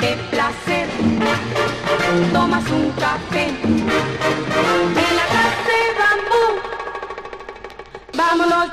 qué 0.00 0.16
placer, 0.30 0.88
tomas 2.32 2.70
un 2.70 2.92
café 2.92 3.48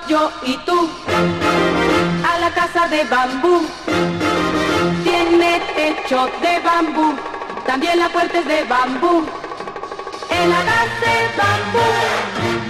Yo 0.09 0.29
y 0.43 0.57
tú 0.65 0.89
a 1.09 2.39
la 2.39 2.51
casa 2.51 2.89
de 2.89 3.05
bambú. 3.05 3.65
Tiene 5.03 5.61
techo 5.75 6.29
de 6.41 6.59
bambú, 6.59 7.15
también 7.65 7.97
la 7.99 8.09
puerta 8.09 8.39
es 8.39 8.47
de 8.47 8.63
bambú. 8.65 9.25
En 10.29 10.49
la 10.49 10.57
casa 10.57 11.05
de 11.05 11.37
bambú 11.37 12.66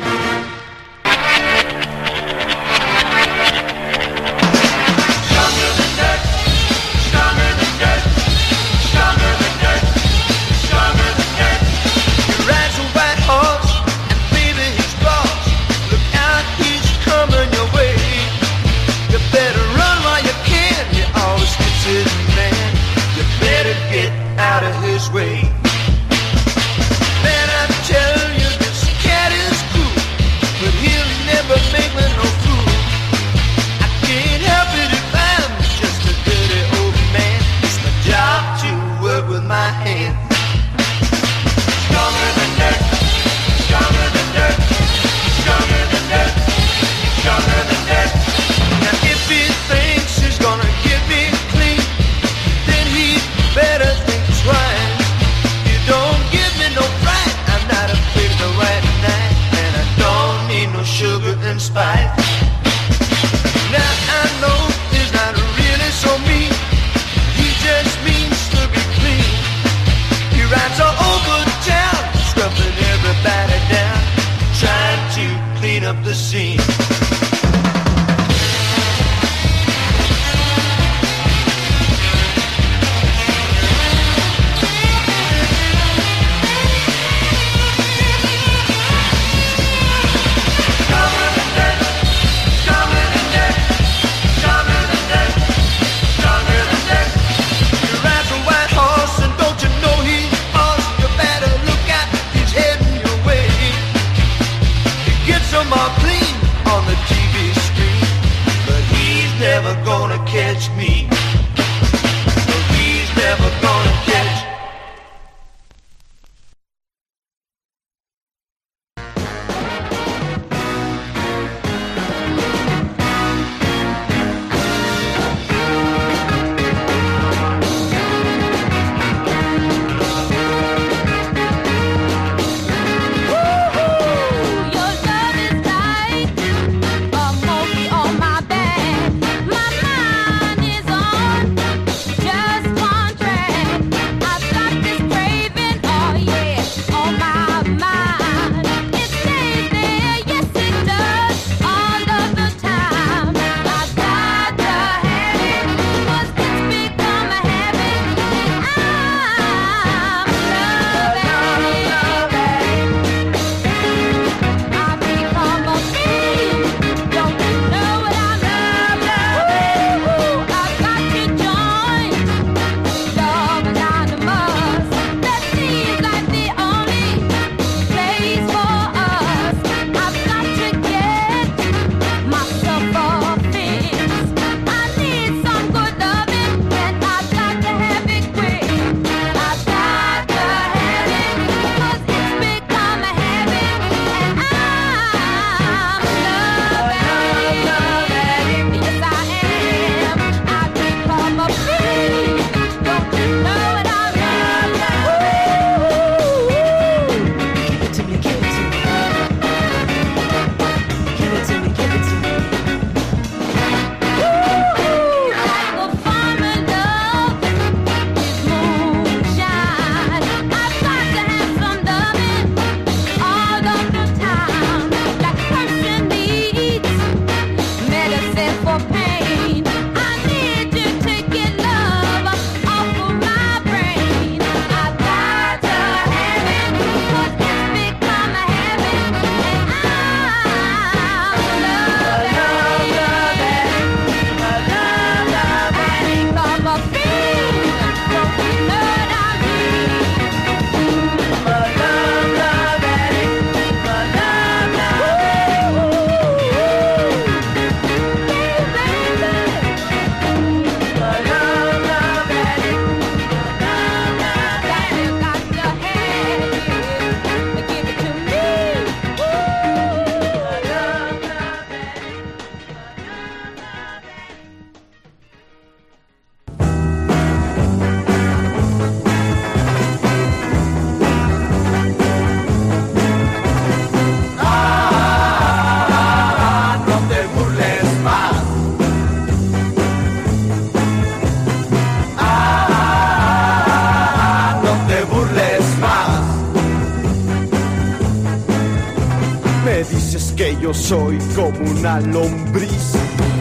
yo 300.68 300.74
soy 300.74 301.18
como 301.34 301.58
una 301.72 302.02
lombriz, 302.02 302.92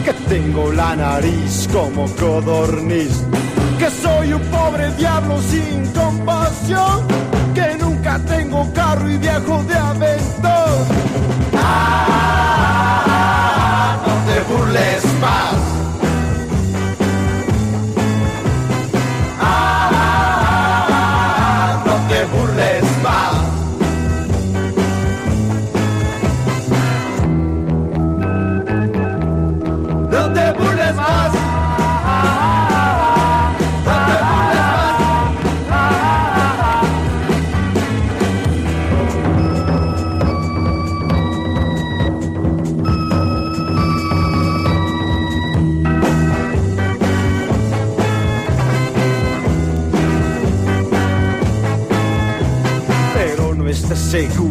que 0.05 0.13
tengo 0.29 0.71
la 0.71 0.95
nariz 0.95 1.67
como 1.73 2.05
codorniz, 2.15 3.21
que 3.77 3.89
soy 3.89 4.31
un 4.31 4.41
pobre 4.43 4.89
diablo 4.93 5.41
sin 5.41 5.87
compasión, 5.87 7.05
que 7.53 7.75
nunca 7.81 8.17
tengo 8.19 8.71
carro 8.73 9.11
y 9.11 9.17
viajo 9.17 9.61
de 9.63 9.75
aventón. 9.75 10.87
Ah, 11.57 12.77
no 14.07 14.13
te 14.31 14.39
burles 14.49 15.03
más. 15.19 15.46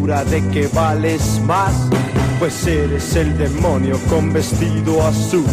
De 0.06 0.40
que 0.50 0.68
vales 0.68 1.40
más, 1.46 1.72
pues 2.38 2.64
eres 2.64 3.16
el 3.16 3.36
demonio 3.36 3.98
con 4.08 4.32
vestido 4.32 5.04
azul. 5.04 5.44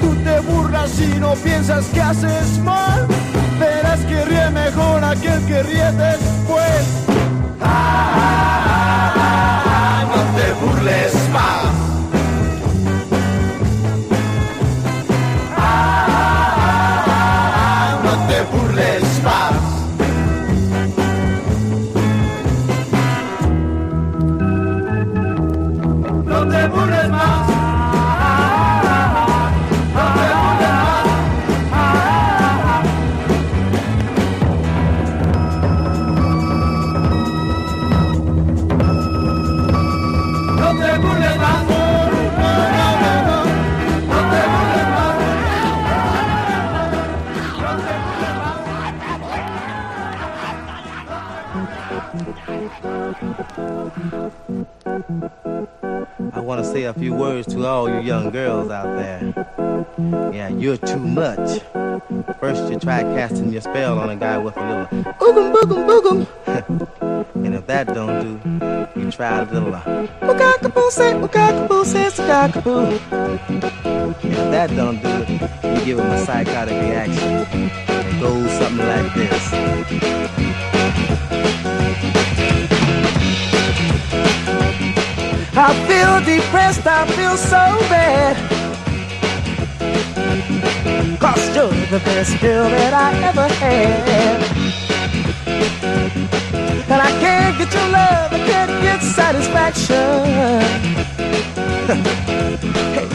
Tú 0.00 0.14
te 0.22 0.38
burlas 0.38 1.00
y 1.00 1.18
no 1.18 1.34
piensas 1.34 1.84
que 1.86 2.00
haces 2.00 2.60
mal, 2.62 3.08
verás 3.58 3.98
que 4.04 4.24
ríe 4.24 4.50
mejor 4.50 5.02
aquel 5.02 5.44
que 5.46 5.64
ríe 5.64 5.90
después. 5.92 6.86
Ah, 7.60 8.44
no 10.14 10.22
te 10.38 10.52
burles 10.64 11.12
más. 11.32 11.64
Ah, 15.56 16.78
no 18.04 18.12
te 18.28 18.42
burles 18.42 18.65
I 53.96 54.30
want 56.40 56.62
to 56.62 56.70
say 56.70 56.84
a 56.84 56.92
few 56.92 57.14
words 57.14 57.46
to 57.54 57.64
all 57.64 57.88
you 57.88 58.00
young 58.00 58.28
girls 58.30 58.70
out 58.70 58.94
there. 58.98 59.22
Yeah, 60.34 60.48
you're 60.48 60.76
too 60.76 60.98
much. 60.98 61.62
First, 62.38 62.70
you 62.70 62.78
try 62.78 63.04
casting 63.16 63.50
your 63.50 63.62
spell 63.62 63.98
on 63.98 64.10
a 64.10 64.16
guy 64.16 64.36
with 64.36 64.54
a 64.58 64.60
little 64.60 64.84
boogum 65.14 65.54
boogum 65.54 65.86
boogum. 65.88 66.26
and 67.36 67.54
if 67.54 67.66
that 67.68 67.94
don't 67.94 68.20
do, 68.20 68.38
you 69.00 69.10
try 69.10 69.40
a 69.40 69.50
little 69.50 69.74
uh, 69.74 69.82
cockapoo 70.20 70.90
say, 70.90 71.14
cockapoo 71.14 71.86
says. 71.86 72.18
And 72.18 72.54
if 74.32 74.50
that 74.50 74.76
don't 74.76 75.00
do 75.02 75.08
it, 75.08 75.30
you 75.78 75.84
give 75.86 75.98
him 76.00 76.10
a 76.10 76.18
psychotic 76.26 76.78
reaction. 76.82 77.46
It 77.88 78.20
goes 78.20 78.50
something 78.58 78.86
like 78.86 79.14
this. 79.14 80.75
I 85.68 85.74
feel 85.88 86.20
depressed, 86.24 86.86
I 86.86 87.04
feel 87.16 87.36
so 87.36 87.58
bad. 87.90 88.36
Cause 91.18 91.56
you're 91.56 91.70
the 91.90 91.98
best 92.04 92.40
girl 92.40 92.70
that 92.70 92.94
I 92.94 93.12
ever 93.24 93.48
had. 93.48 94.38
And 96.88 97.02
I 97.02 97.10
can't 97.18 97.58
get 97.58 97.74
your 97.74 97.88
love, 97.88 98.32
I 98.32 98.38
can't 98.46 98.80
get 98.80 99.02
satisfaction. 99.02 99.96
hey, 102.94 103.08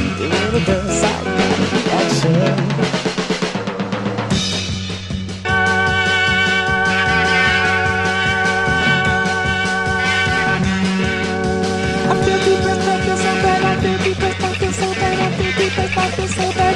girl, 0.65 0.87
psychotic 0.99 1.71
reaction. 1.71 2.35
I 2.97 3.00
I 15.97 16.09
feel 16.11 16.27
so 16.27 16.51
bad, 16.53 16.75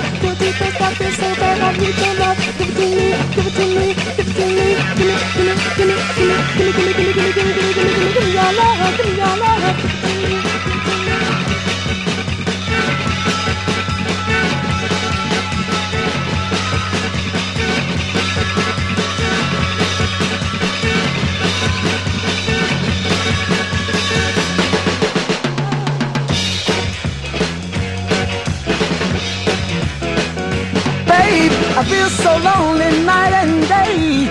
feel 0.98 1.12
so 1.12 1.36
bad, 1.36 1.60
I 1.62 1.72
need 1.78 1.98
your 1.98 2.16
love, 2.16 2.38
give 2.58 2.70
it 2.70 2.76
to 2.76 2.86
me, 2.96 3.08
give 3.36 3.48
it 3.48 3.54
to 3.56 3.66
me, 3.68 3.94
give 4.18 4.28
it 4.28 4.36
to 4.36 4.46
me, 4.56 4.68
give 4.96 5.08
me, 5.08 5.16
give 5.36 5.48
me, 5.48 5.56
give 5.76 5.88
me, 5.88 5.98
give 6.16 6.28
me, 6.28 6.36
give 6.56 6.68
me, 6.68 6.76
give 6.76 6.76
me, 6.76 6.94
give 6.94 7.16
me, 7.16 7.16
give 7.16 7.16
me, 7.16 7.34
give 7.34 7.48
me, 7.48 7.54
give 7.56 7.78
me, 7.78 8.14
give 8.14 8.26
me 8.26 8.34
your 8.34 8.54
love, 8.54 8.98
give 8.98 9.08
me 9.08 9.16
your 9.18 9.38
love. 9.38 10.65
I 31.78 31.84
feel 31.84 32.10
so 32.10 32.38
lonely 32.38 33.04
night 33.04 33.34
and 33.34 33.68
day. 33.68 34.26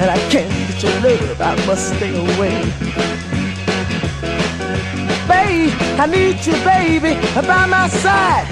and 0.00 0.10
I 0.10 0.18
can't 0.30 0.52
get 0.68 0.82
your 0.82 1.00
love, 1.00 1.40
I 1.40 1.54
must 1.66 1.94
stay 1.96 2.14
away. 2.14 2.62
Babe, 5.26 5.72
I 5.98 6.06
need 6.06 6.44
you, 6.46 6.52
baby, 6.64 7.14
by 7.34 7.66
my 7.66 7.88
side. 7.88 8.46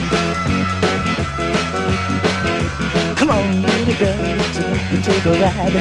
Come 3.16 3.30
on, 3.30 3.62
little 3.62 3.94
girl, 3.94 4.38
take, 4.54 5.02
take 5.04 5.26
a 5.26 5.32
ride. 5.42 5.76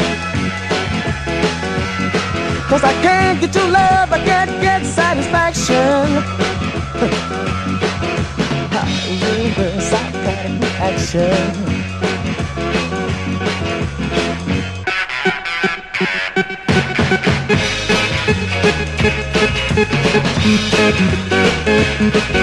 Cause 2.69 2.83
I 2.83 2.93
can't 3.01 3.39
get 3.39 3.55
your 3.55 3.69
love, 3.69 4.11
I 4.11 4.19
can't 4.23 4.61
get 4.61 4.85
satisfaction. 4.85 6.23
Reverse 9.13 10.02
action. 10.25 11.63
Thank 22.05 22.42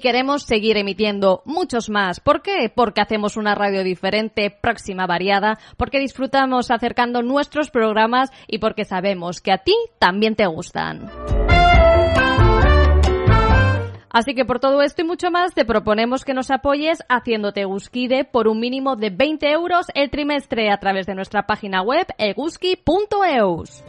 queremos 0.00 0.42
seguir 0.42 0.76
emitiendo 0.76 1.42
muchos 1.44 1.90
más. 1.90 2.20
¿Por 2.20 2.42
qué? 2.42 2.70
Porque 2.74 3.00
hacemos 3.00 3.36
una 3.36 3.54
radio 3.54 3.84
diferente, 3.84 4.50
próxima, 4.50 5.06
variada, 5.06 5.58
porque 5.76 5.98
disfrutamos 5.98 6.70
acercando 6.70 7.22
nuestros 7.22 7.70
programas 7.70 8.30
y 8.46 8.58
porque 8.58 8.84
sabemos 8.84 9.40
que 9.40 9.52
a 9.52 9.58
ti 9.58 9.74
también 9.98 10.34
te 10.34 10.46
gustan. 10.46 11.10
Así 14.10 14.34
que 14.34 14.44
por 14.44 14.58
todo 14.58 14.82
esto 14.82 15.02
y 15.02 15.04
mucho 15.04 15.30
más 15.30 15.54
te 15.54 15.64
proponemos 15.64 16.24
que 16.24 16.34
nos 16.34 16.50
apoyes 16.50 17.04
haciéndote 17.08 17.64
Guskide 17.64 18.24
por 18.24 18.48
un 18.48 18.58
mínimo 18.58 18.96
de 18.96 19.10
20 19.10 19.50
euros 19.50 19.86
el 19.94 20.10
trimestre 20.10 20.70
a 20.70 20.78
través 20.78 21.06
de 21.06 21.14
nuestra 21.14 21.46
página 21.46 21.82
web 21.82 22.06
eguski.eus. 22.16 23.84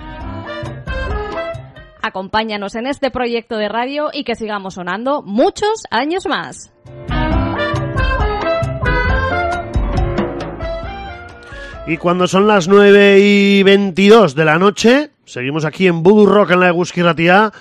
Acompáñanos 2.01 2.75
en 2.75 2.87
este 2.87 3.11
proyecto 3.11 3.57
de 3.57 3.69
radio 3.69 4.09
y 4.13 4.23
que 4.23 4.35
sigamos 4.35 4.75
sonando 4.75 5.21
muchos 5.21 5.83
años 5.91 6.25
más. 6.27 6.71
Y 11.89 11.97
cuando 11.97 12.27
son 12.27 12.45
las 12.45 12.67
9 12.67 13.19
y 13.19 13.63
22 13.63 14.35
de 14.35 14.45
la 14.45 14.59
noche, 14.59 15.09
seguimos 15.25 15.65
aquí 15.65 15.87
en 15.87 16.03
Voodoo 16.03 16.27
Rock 16.27 16.51
en 16.51 16.59
la 16.59 16.67
Eguski 16.67 17.01
Ratia. 17.01 17.51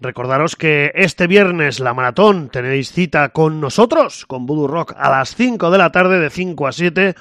Recordaros 0.00 0.56
que 0.56 0.90
este 0.94 1.26
viernes 1.26 1.78
la 1.78 1.94
maratón 1.94 2.48
tenéis 2.50 2.90
cita 2.90 3.28
con 3.28 3.60
nosotros, 3.60 4.26
con 4.26 4.44
Voodoo 4.44 4.66
Rock, 4.66 4.94
a 4.96 5.08
las 5.08 5.36
5 5.36 5.70
de 5.70 5.78
la 5.78 5.92
tarde, 5.92 6.18
de 6.18 6.30
5 6.30 6.66
a 6.66 6.72
7. 6.72 7.14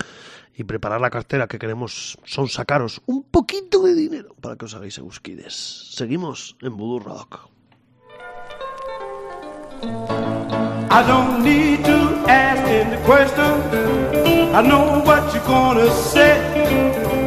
Y 0.57 0.64
preparar 0.64 1.02
la 1.02 1.10
cartera 1.10 1.48
que 1.48 1.60
queremos 1.60 2.18
son 2.23 2.48
sacaros 2.48 3.02
un 3.06 3.23
poquito 3.23 3.84
de 3.84 3.94
dinero 3.94 4.36
para 4.40 4.56
que 4.56 4.65
os 4.65 4.73
hagáis 4.73 4.98
egusquides. 4.98 5.53
Seguimos 5.91 6.56
en 6.61 6.77
Voodoo 6.77 6.99
Rock. 6.99 7.49
I 9.84 11.03
don't 11.06 11.44
need 11.44 11.84
to 11.84 12.26
ask 12.30 12.64
any 12.64 12.95
question. 13.03 14.56
I 14.56 14.61
know 14.61 15.03
what 15.03 15.34
you're 15.34 15.44
gonna 15.45 15.91
say. 15.91 16.40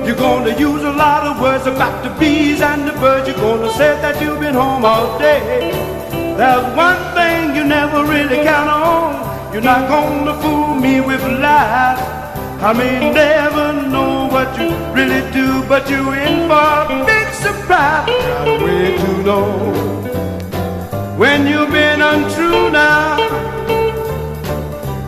You're 0.07 0.17
gonna 0.17 0.59
use 0.59 0.83
a 0.83 0.93
lot 0.93 1.27
of 1.27 1.39
words 1.39 1.67
about 1.67 2.03
the 2.03 2.09
bees 2.19 2.63
and 2.63 2.89
the 2.89 2.93
birds. 2.99 3.29
You're 3.29 3.37
gonna 3.37 3.71
say 3.75 4.01
that 4.01 4.19
you've 4.23 4.41
been 4.41 4.55
home 4.55 4.87
all 4.87 5.19
day. 5.19 5.71
There's 6.39 6.75
one 6.75 6.97
thing 7.15 7.55
you 7.55 7.65
never 7.65 8.05
really 8.05 8.43
count 8.43 8.71
on. 8.71 9.53
You're 9.53 9.61
not 9.61 9.87
gonna 9.87 10.41
fool 10.41 10.77
me 10.77 11.03
with 11.03 11.23
lies. 11.23 12.18
I 12.61 12.73
may 12.73 13.13
never 13.13 13.89
know 13.89 14.27
what 14.27 14.59
you 14.59 14.69
really 14.93 15.23
do, 15.31 15.63
but 15.69 15.89
you're 15.89 16.17
in 16.17 16.49
for 16.49 16.59
a 16.59 17.05
big 17.07 17.33
surprise. 17.33 18.09
Gotta 18.09 18.65
wait 18.65 18.99
to 18.99 19.23
know 19.23 19.47
when 21.17 21.47
you've 21.47 21.71
been 21.71 22.03
untrue 22.03 22.69
now. 22.71 23.17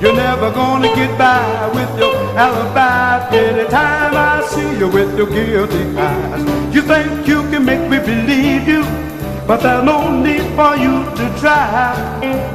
You're 0.01 0.15
never 0.15 0.53
gonna 0.53 0.95
get 0.95 1.19
by 1.19 1.67
with 1.75 1.91
your 1.99 2.15
alibi. 2.39 3.29
Anytime 3.35 4.15
I 4.15 4.47
see 4.47 4.79
you 4.79 4.87
with 4.89 5.19
your 5.19 5.27
guilty 5.29 5.99
eyes, 5.99 6.75
you 6.75 6.83
think 6.83 7.27
you 7.27 7.43
can 7.51 7.65
make 7.65 7.83
me 7.91 7.99
believe 7.99 8.69
you, 8.69 8.85
but 9.49 9.61
there's 9.61 9.85
no 9.85 10.09
need 10.09 10.47
for 10.55 10.77
you 10.77 11.03
to 11.19 11.41
try. 11.41 11.97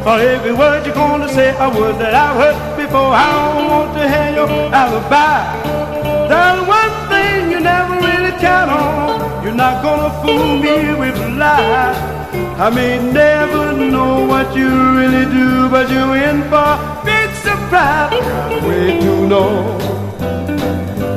For 0.06 0.20
every 0.22 0.54
word 0.54 0.86
you're 0.86 0.96
gonna 0.96 1.28
say, 1.28 1.54
a 1.60 1.70
word 1.70 2.00
that 2.00 2.16
I've 2.16 2.38
heard 2.38 2.75
before. 2.86 3.14
I 3.14 3.26
don't 3.34 3.70
want 3.74 3.90
to 3.98 4.04
hear 4.14 4.30
your 4.38 4.50
alibi. 4.82 5.42
There's 6.30 6.62
one 6.78 6.94
thing 7.12 7.52
you 7.52 7.60
never 7.60 7.96
really 8.08 8.34
count 8.46 8.70
on. 8.72 9.44
You're 9.44 9.60
not 9.66 9.76
gonna 9.86 10.12
fool 10.22 10.58
me 10.66 10.78
with 11.02 11.18
lies. 11.42 11.98
I 12.66 12.70
may 12.70 12.94
never 13.22 13.74
know 13.74 14.26
what 14.32 14.56
you 14.56 14.70
really 15.00 15.26
do, 15.40 15.70
but 15.70 15.90
you're 15.90 16.18
in 16.30 16.38
for 16.52 16.68
a 16.76 17.02
big 17.10 17.30
surprise. 17.48 18.14
To 19.06 19.28
know 19.28 19.50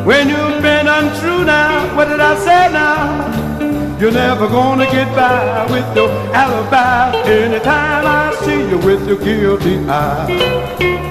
when 0.09 0.29
you've 0.29 0.63
been 0.63 0.87
untrue 0.99 1.45
now. 1.45 1.97
What 1.97 2.07
did 2.09 2.21
I 2.21 2.35
say 2.47 2.63
now? 2.73 3.99
You're 4.01 4.13
never 4.13 4.47
gonna 4.49 4.87
get 4.87 5.09
by 5.15 5.67
with 5.73 5.89
your 5.97 6.11
alibi. 6.33 7.17
Anytime 7.27 8.07
I 8.07 8.35
see 8.45 8.61
you 8.71 8.79
with 8.79 9.03
your 9.09 9.19
guilty 9.19 9.77
eyes. 9.89 11.08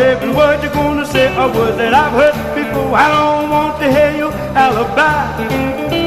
Every 0.00 0.32
word 0.34 0.62
you're 0.62 0.72
gonna 0.72 1.06
say, 1.06 1.26
a 1.36 1.46
word 1.46 1.76
that 1.78 1.92
I've 1.92 2.12
heard 2.12 2.36
before. 2.54 2.96
I 2.96 3.06
don't 3.12 3.50
want 3.50 3.80
to 3.80 3.86
hear 3.92 4.12
your 4.16 4.32
alibi. 4.56 5.36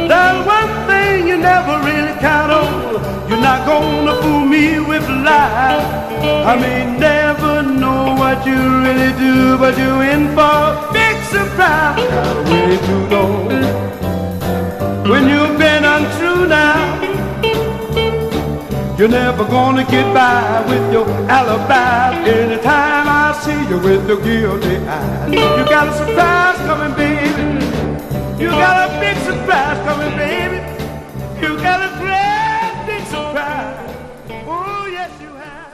There's 0.10 0.46
one 0.46 0.72
thing 0.88 1.28
you 1.28 1.38
never 1.38 1.80
really 1.86 2.14
count 2.20 2.52
on. 2.52 3.30
You're 3.30 3.42
not 3.42 3.66
gonna 3.66 4.22
fool 4.22 4.46
me 4.46 4.80
with 4.80 5.08
lies. 5.10 5.86
I 6.52 6.56
may 6.60 6.80
never 7.00 7.62
know 7.64 8.16
what 8.16 8.46
you 8.46 8.60
really 8.86 9.14
do, 9.18 9.58
but 9.58 9.78
you're 9.78 10.04
in 10.04 10.28
for 10.36 10.42
a 10.42 10.90
big 10.92 11.16
surprise. 11.34 11.98
Gotta 12.14 12.52
wait 12.52 12.80
to 12.90 12.96
know 13.12 13.30
when 15.10 15.24
you've 15.30 15.58
been 15.58 15.84
untrue 15.86 16.48
now. 16.48 17.02
You're 18.98 19.10
never 19.10 19.44
gonna 19.46 19.84
get 19.84 20.14
by 20.14 20.64
with 20.70 20.94
your 20.94 21.08
alibi. 21.30 22.14
Anytime 22.28 23.13
See 23.42 23.52
you 23.68 23.78
with 23.80 24.08
your 24.08 24.22
guilty 24.22 24.78
eyes, 24.88 25.30
you 25.30 25.66
got 25.66 25.88
a 25.90 25.94
surprise 25.98 26.58
coming, 26.66 26.94
baby. 26.96 27.66
You 28.42 28.50
got 28.52 28.90
a 28.90 29.00
big 29.02 29.18
surprise 29.18 29.80
coming, 29.84 30.16
baby. 30.16 30.62
You 31.42 31.58
got 31.58 31.82
a 31.82 31.90
great 32.00 32.86
big 32.88 33.06
surprise. 33.08 33.76
Oh, 34.48 34.88
yes, 34.90 35.12
you 35.20 35.32
have. 35.36 35.74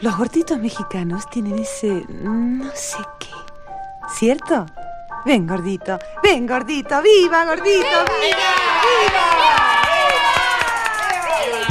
Los 0.00 0.16
gorditos 0.16 0.58
mexicanos 0.58 1.28
tienen 1.28 1.58
ese 1.58 2.06
no 2.08 2.70
sé 2.74 2.98
qué. 3.18 3.34
¿Cierto? 4.08 4.64
Ven, 5.26 5.46
gordito. 5.46 5.98
Ven, 6.22 6.46
gordito. 6.46 7.02
¡Viva, 7.02 7.44
gordito! 7.44 8.04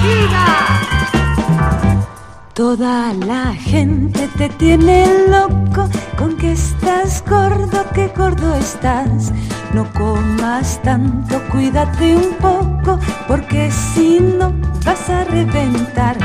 ¡Viva! 0.03 0.44
Toda 2.55 3.11
la 3.11 3.53
gente 3.53 4.29
te 4.37 4.47
tiene 4.47 5.05
loco 5.27 5.89
con 6.17 6.37
que 6.37 6.53
estás 6.53 7.21
gordo, 7.29 7.83
que 7.93 8.07
gordo 8.15 8.55
estás. 8.55 9.33
No 9.73 9.85
comas 9.91 10.81
tanto, 10.81 11.41
cuídate 11.51 12.15
un 12.15 12.33
poco, 12.35 12.97
porque 13.27 13.69
si 13.69 14.21
no 14.21 14.53
vas 14.85 15.09
a 15.09 15.25
reventar. 15.25 16.17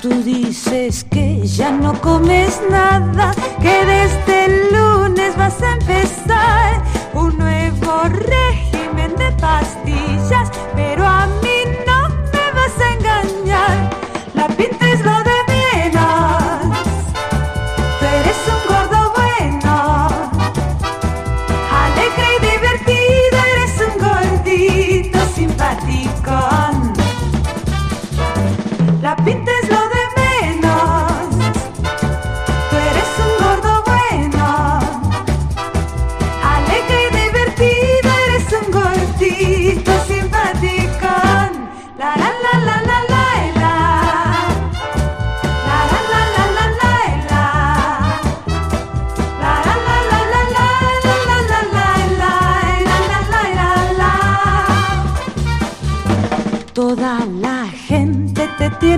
Tú 0.00 0.10
dices 0.22 1.02
que 1.02 1.44
ya 1.44 1.72
no 1.72 2.00
comes 2.00 2.60
nada, 2.70 3.32
que 3.60 3.84
desde 3.86 4.44
el 4.44 4.68
lunes 4.72 5.36
vas 5.36 5.60
a 5.62 5.72
empezar 5.72 6.80
un 7.12 7.36
nuevo 7.38 8.02
régimen 8.04 9.16
de 9.16 9.32
pastillas, 9.40 10.48
pero 10.76 11.04
a 11.04 11.26
mí 11.26 11.45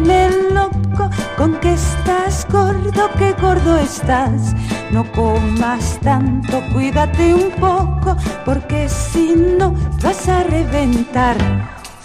tiene 0.01 0.31
loco 0.53 1.11
con 1.37 1.55
que 1.61 1.73
estás 1.73 2.47
gordo, 2.51 3.11
que 3.19 3.33
gordo 3.41 3.79
estás. 3.79 4.55
No 4.91 5.05
comas 5.13 5.99
tanto, 6.03 6.63
cuídate 6.73 7.35
un 7.35 7.51
poco, 7.53 8.17
porque 8.45 8.89
si 8.89 9.35
no 9.59 9.75
vas 10.03 10.29
a 10.29 10.45
reventar. 10.45 11.37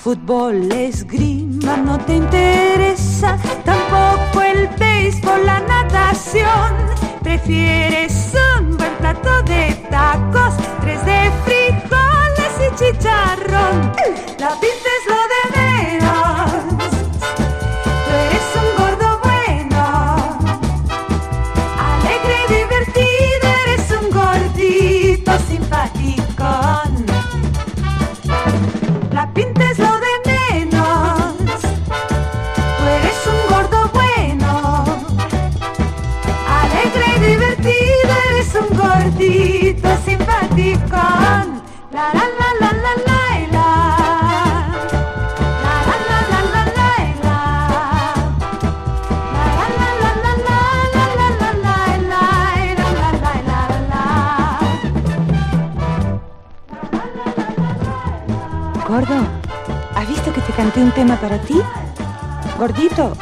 Fútbol, 0.04 0.72
esgrima, 0.72 1.78
no 1.78 1.98
te 2.00 2.16
interesa, 2.16 3.38
tampoco 3.64 4.42
el 4.42 4.68
béisbol, 4.78 5.46
la 5.46 5.60
natación. 5.62 6.74
Prefieres 7.22 8.34
un 8.60 8.76
buen 8.76 8.94
plato 8.96 9.44
de 9.44 9.74
tacos, 9.90 10.56
tres 10.82 11.06
de 11.06 11.32
frijoles 11.46 12.54
y 12.60 12.76
chicharrón. 12.76 13.94
La 14.40 14.50
pinta 14.60 14.90
es 15.00 15.06
lo 15.08 15.22
de 15.32 15.33
tema 60.94 61.16
para 61.16 61.38
ti? 61.40 61.62
Gordito, 62.58 63.14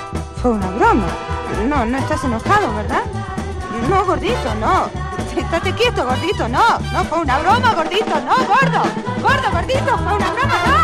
fue 0.41 0.51
una 0.51 0.67
broma. 0.71 1.07
No, 1.67 1.85
no 1.85 1.97
estás 1.97 2.23
enojado, 2.23 2.73
¿verdad? 2.75 3.03
No, 3.89 4.05
gordito, 4.05 4.55
no. 4.59 4.89
Estate 5.35 5.73
quieto, 5.73 6.05
gordito, 6.05 6.47
no. 6.47 6.79
No 6.91 7.03
fue 7.05 7.19
una 7.19 7.39
broma, 7.39 7.73
gordito, 7.73 8.19
no, 8.21 8.35
gordo. 8.45 8.81
Gordo, 9.21 9.51
gordito, 9.51 9.97
fue 9.97 10.13
una 10.15 10.31
broma, 10.31 10.55
no. 10.67 10.80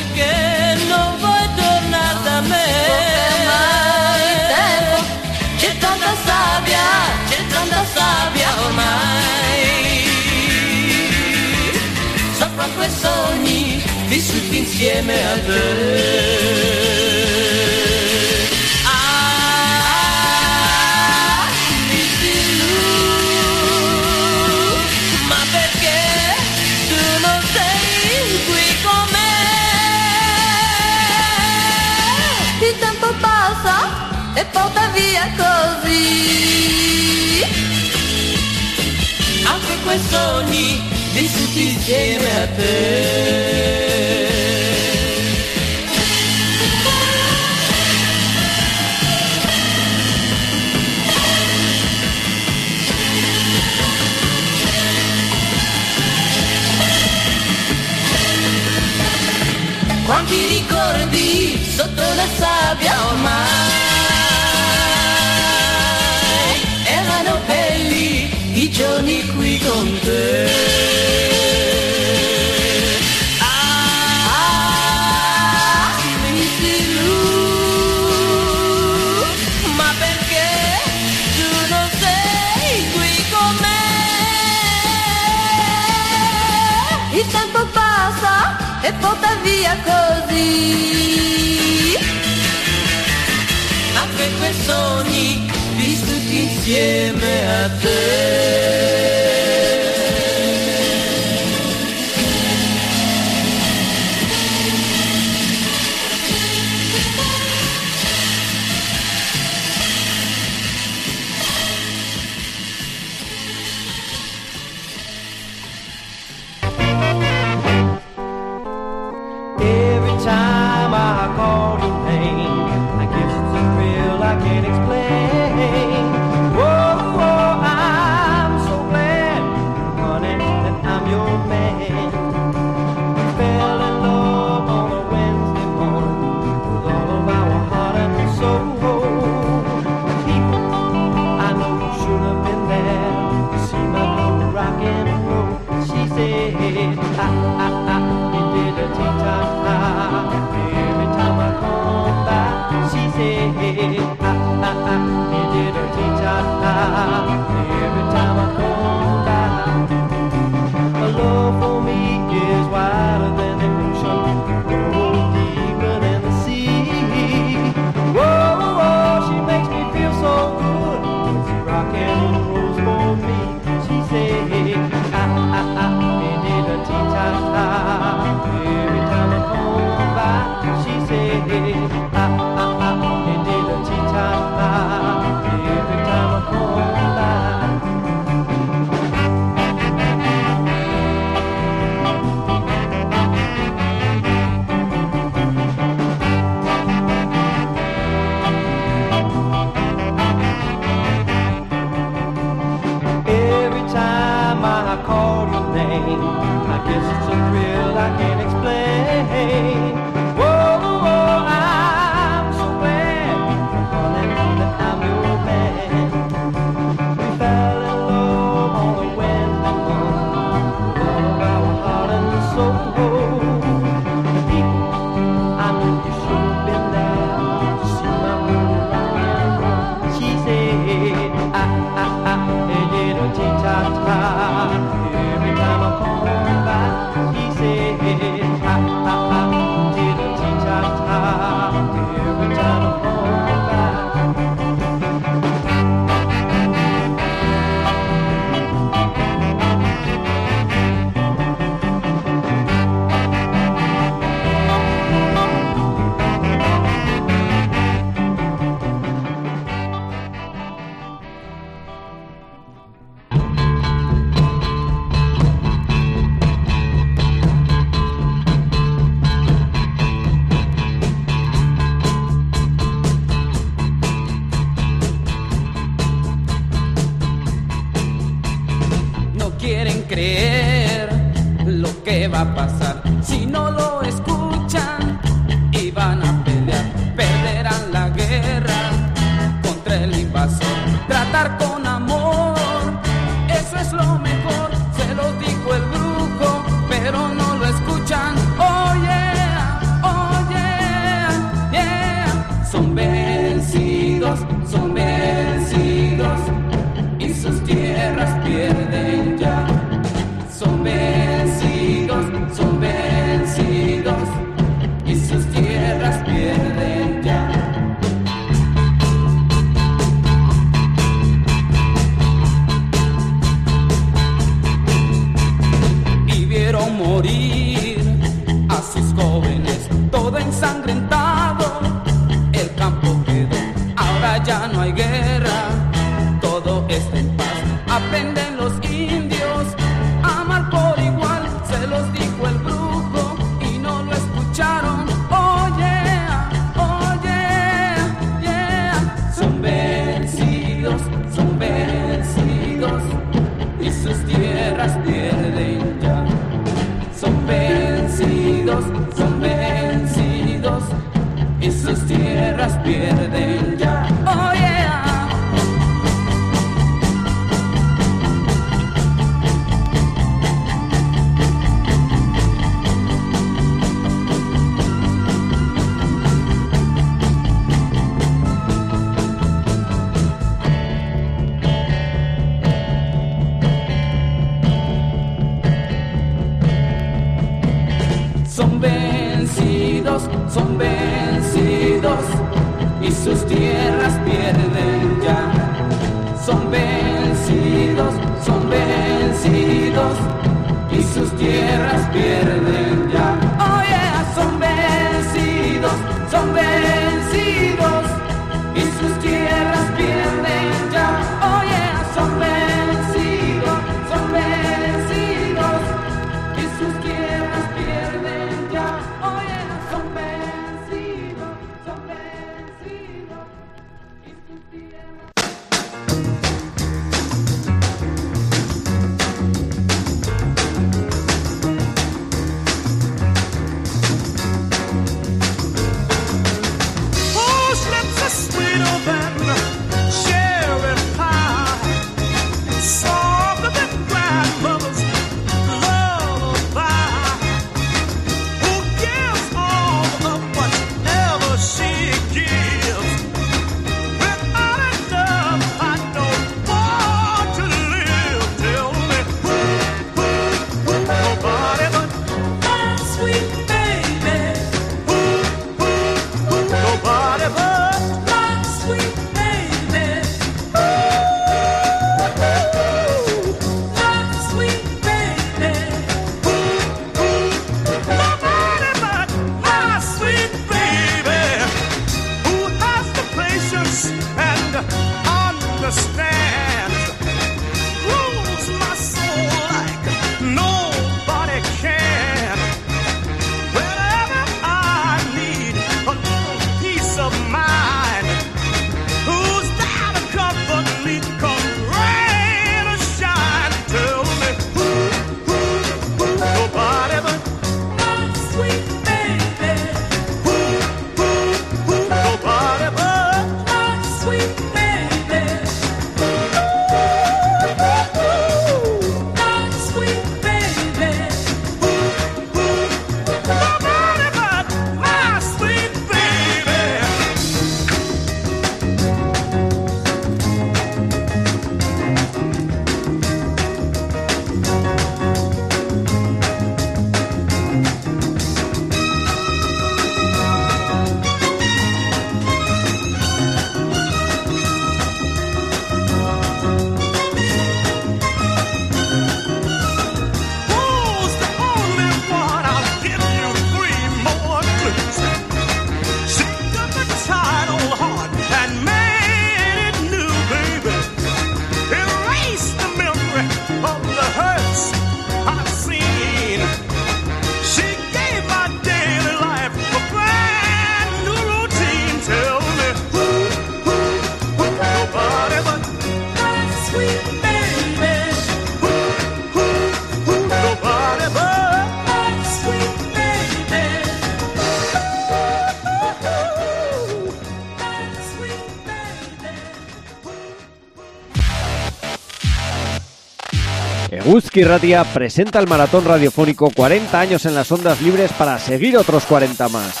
Euski 594.50 594.64
Ratia 594.64 595.04
presenta 595.04 595.60
el 595.60 595.68
maratón 595.68 596.04
radiofónico 596.04 596.72
40 596.74 597.20
años 597.20 597.46
en 597.46 597.54
las 597.54 597.70
ondas 597.70 598.02
libres 598.02 598.32
para 598.32 598.58
seguir 598.58 598.96
otros 598.98 599.24
40 599.26 599.68
más. 599.68 600.00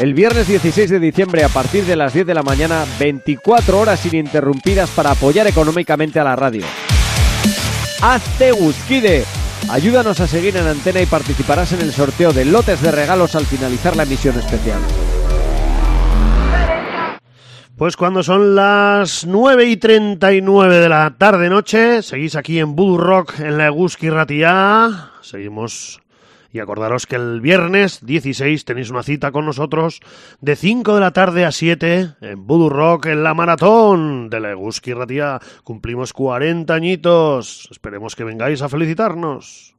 El 0.00 0.12
viernes 0.12 0.48
16 0.48 0.90
de 0.90 0.98
diciembre 0.98 1.44
a 1.44 1.48
partir 1.48 1.84
de 1.84 1.94
las 1.94 2.14
10 2.14 2.26
de 2.26 2.34
la 2.34 2.42
mañana, 2.42 2.84
24 2.98 3.78
horas 3.78 4.04
ininterrumpidas 4.06 4.90
para 4.90 5.12
apoyar 5.12 5.46
económicamente 5.46 6.18
a 6.18 6.24
la 6.24 6.34
radio. 6.34 6.64
Hazte 8.02 8.50
Guskide. 8.50 9.24
Ayúdanos 9.70 10.18
a 10.18 10.26
seguir 10.26 10.56
en 10.56 10.66
antena 10.66 11.00
y 11.00 11.06
participarás 11.06 11.70
en 11.70 11.80
el 11.80 11.92
sorteo 11.92 12.32
de 12.32 12.44
lotes 12.44 12.82
de 12.82 12.90
regalos 12.90 13.36
al 13.36 13.46
finalizar 13.46 13.94
la 13.94 14.02
emisión 14.02 14.36
especial. 14.36 14.80
Pues 17.76 17.98
cuando 17.98 18.22
son 18.22 18.54
las 18.54 19.26
9 19.26 19.66
y 19.66 19.76
39 19.76 20.76
de 20.76 20.88
la 20.88 21.14
tarde-noche, 21.18 22.00
seguís 22.00 22.34
aquí 22.34 22.58
en 22.58 22.74
Voodoo 22.74 22.96
Rock 22.96 23.40
en 23.40 23.58
la 23.58 23.66
Eguski 23.66 24.08
Ratia. 24.08 25.10
Seguimos 25.20 26.00
y 26.50 26.60
acordaros 26.60 27.06
que 27.06 27.16
el 27.16 27.42
viernes 27.42 28.00
16 28.06 28.64
tenéis 28.64 28.88
una 28.88 29.02
cita 29.02 29.30
con 29.30 29.44
nosotros 29.44 30.00
de 30.40 30.56
5 30.56 30.94
de 30.94 31.00
la 31.00 31.10
tarde 31.10 31.44
a 31.44 31.52
7 31.52 32.14
en 32.22 32.46
Voodoo 32.46 32.70
Rock 32.70 33.06
en 33.06 33.22
la 33.22 33.34
maratón 33.34 34.30
de 34.30 34.40
la 34.40 34.52
Eguski 34.52 34.94
Ratia. 34.94 35.38
Cumplimos 35.62 36.14
40 36.14 36.72
añitos. 36.72 37.68
Esperemos 37.70 38.16
que 38.16 38.24
vengáis 38.24 38.62
a 38.62 38.70
felicitarnos. 38.70 39.76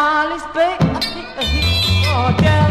Holly's 0.00 0.44
back. 0.54 0.78
Oh, 2.06 2.36
yeah. 2.40 2.67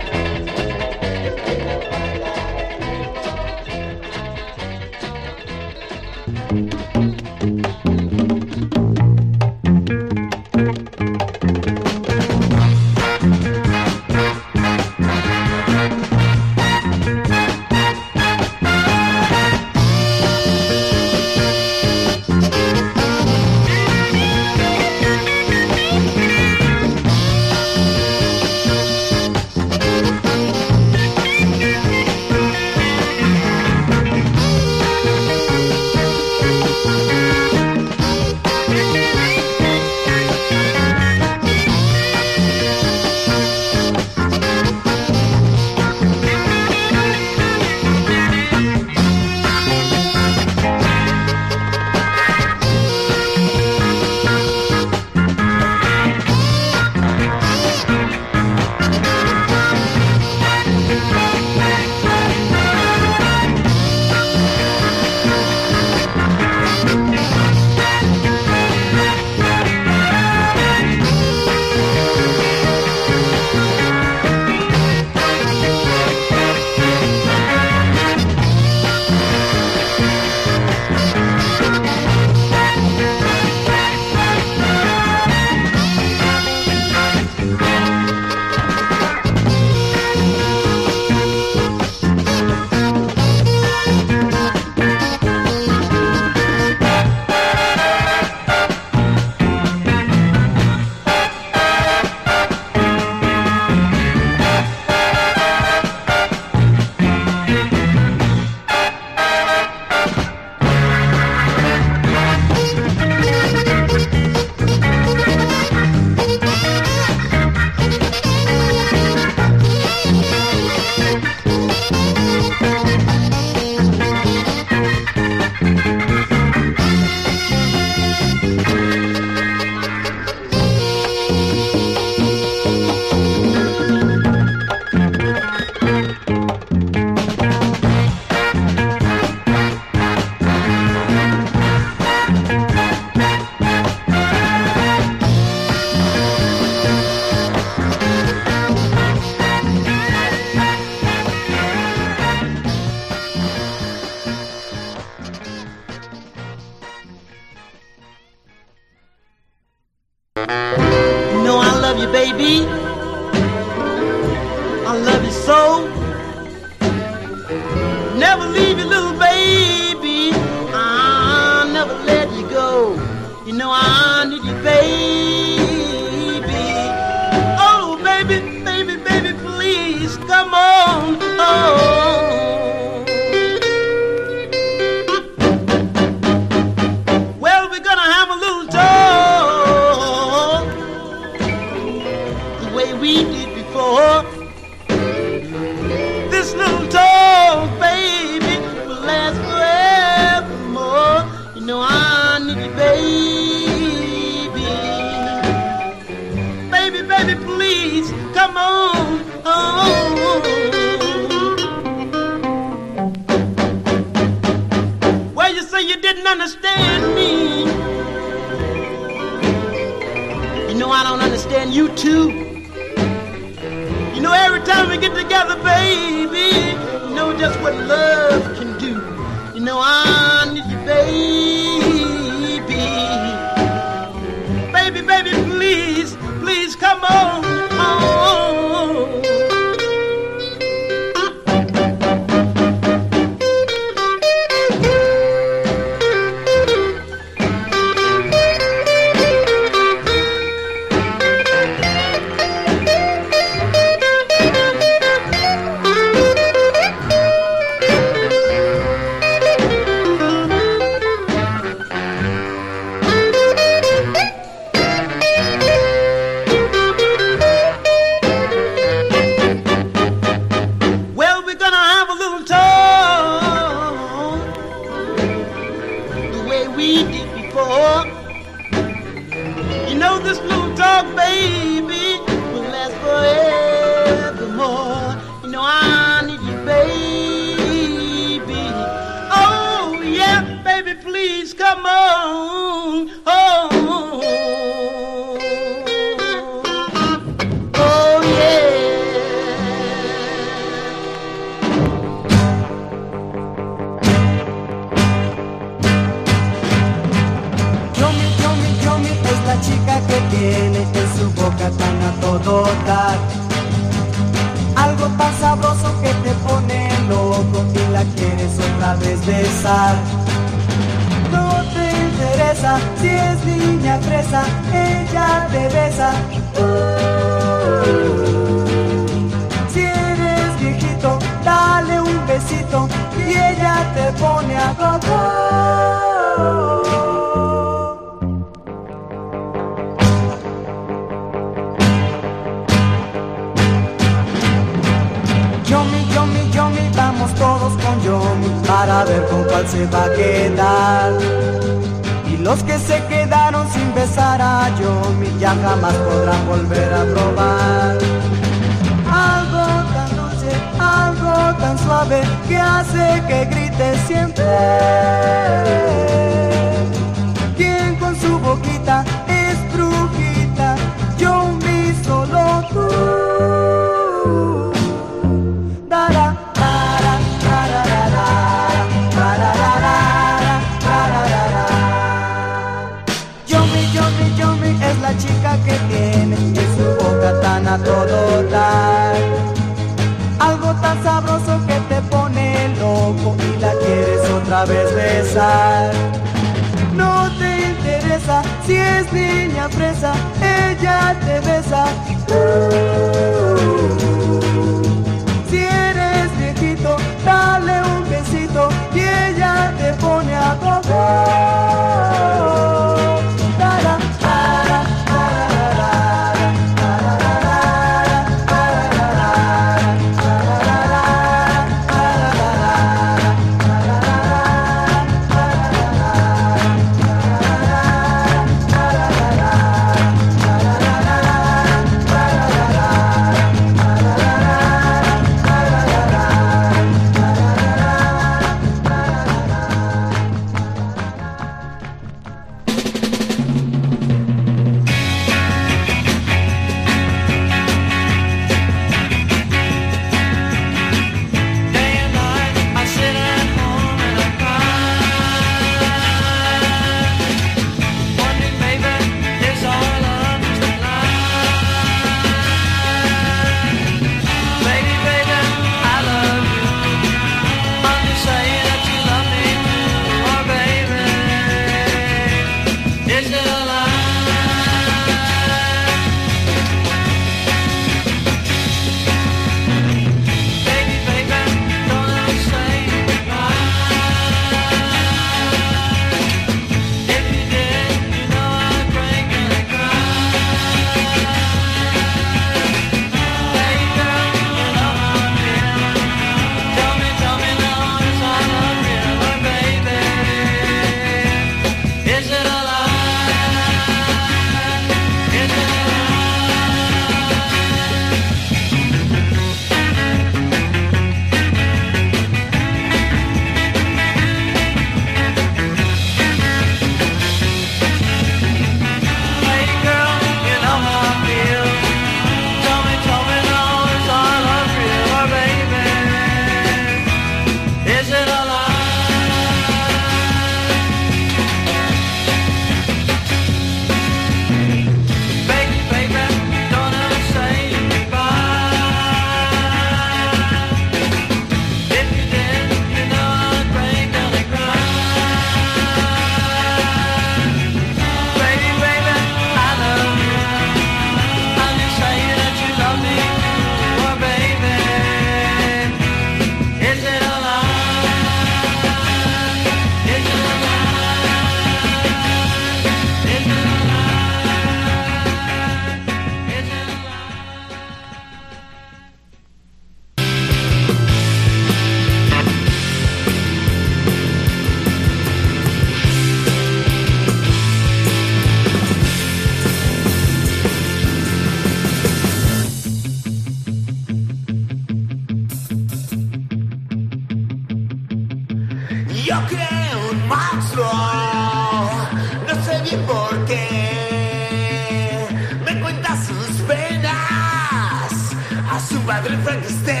tu 599.01 599.07
padre 599.07 599.33
understand. 599.33 600.00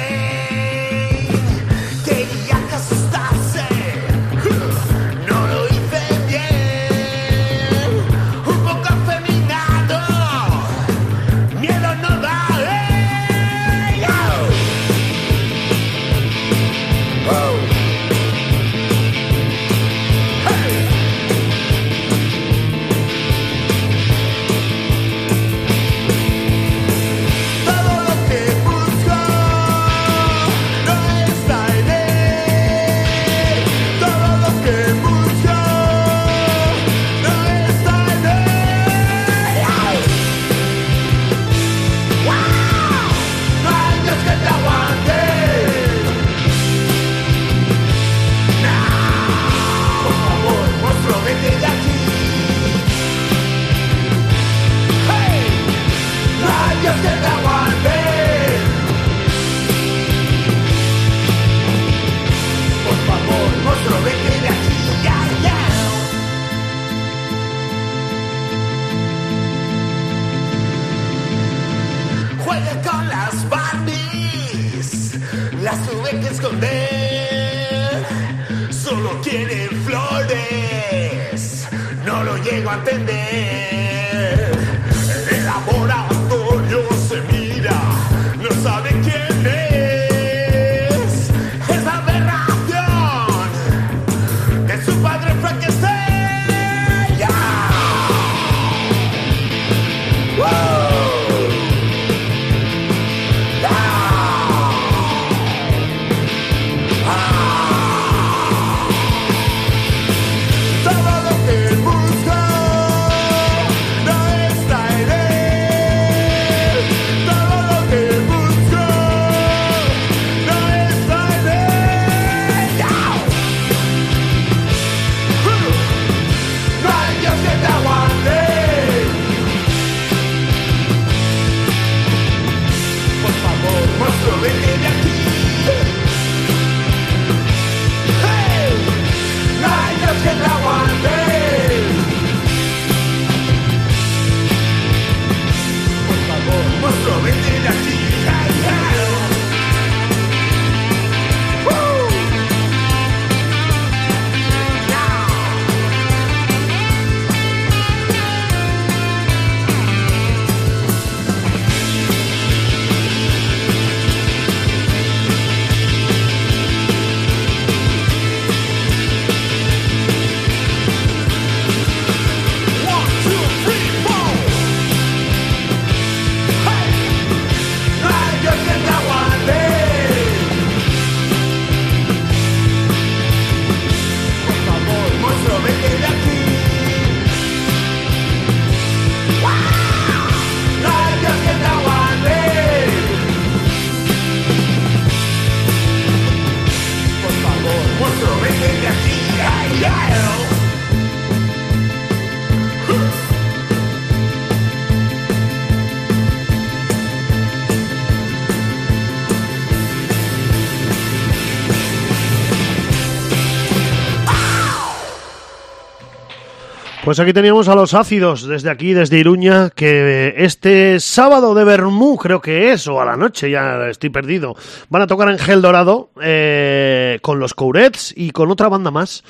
Pues 217.11 217.19
aquí 217.19 217.33
teníamos 217.33 217.67
a 217.67 217.75
los 217.75 217.93
ácidos 217.93 218.47
desde 218.47 218.69
aquí, 218.69 218.93
desde 218.93 219.19
Iruña, 219.19 219.69
que 219.69 220.33
este 220.37 220.97
sábado 221.01 221.53
de 221.53 221.65
Bermú, 221.65 222.15
creo 222.15 222.39
que 222.39 222.71
es, 222.71 222.87
o 222.87 223.01
a 223.01 223.05
la 223.05 223.17
noche, 223.17 223.51
ya 223.51 223.89
estoy 223.89 224.11
perdido, 224.11 224.55
van 224.87 225.01
a 225.01 225.07
tocar 225.07 225.27
en 225.27 225.37
Gel 225.37 225.61
Dorado 225.61 226.11
eh, 226.21 227.19
con 227.21 227.37
los 227.41 227.53
Courets 227.53 228.13
y 228.15 228.31
con 228.31 228.49
otra 228.49 228.69
banda 228.69 228.91
más. 228.91 229.25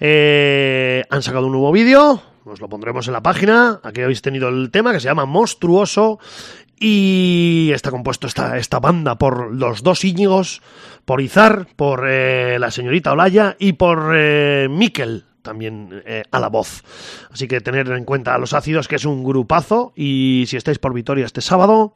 Eh, 0.00 1.04
han 1.10 1.20
sacado 1.20 1.44
un 1.44 1.52
nuevo 1.52 1.70
vídeo, 1.72 2.22
os 2.46 2.58
lo 2.58 2.70
pondremos 2.70 3.06
en 3.06 3.12
la 3.12 3.22
página. 3.22 3.80
Aquí 3.82 4.00
habéis 4.00 4.22
tenido 4.22 4.48
el 4.48 4.70
tema 4.70 4.94
que 4.94 5.00
se 5.00 5.08
llama 5.08 5.26
Monstruoso 5.26 6.18
y 6.80 7.70
está 7.74 7.90
compuesto 7.90 8.28
esta, 8.28 8.56
esta 8.56 8.80
banda 8.80 9.16
por 9.16 9.54
los 9.54 9.82
dos 9.82 10.06
Íñigos, 10.06 10.62
por 11.04 11.20
Izar, 11.20 11.66
por 11.76 12.08
eh, 12.08 12.58
la 12.58 12.70
señorita 12.70 13.12
Olaya 13.12 13.56
y 13.58 13.74
por 13.74 14.14
Miquel, 14.70 15.25
también 15.46 16.02
eh, 16.04 16.24
a 16.30 16.38
la 16.38 16.48
voz. 16.48 16.82
Así 17.30 17.48
que 17.48 17.62
tener 17.62 17.88
en 17.90 18.04
cuenta 18.04 18.34
a 18.34 18.38
los 18.38 18.52
ácidos, 18.52 18.88
que 18.88 18.96
es 18.96 19.06
un 19.06 19.24
grupazo, 19.24 19.92
y 19.96 20.44
si 20.48 20.56
estáis 20.56 20.78
por 20.78 20.92
Vitoria 20.92 21.24
este 21.24 21.40
sábado, 21.40 21.94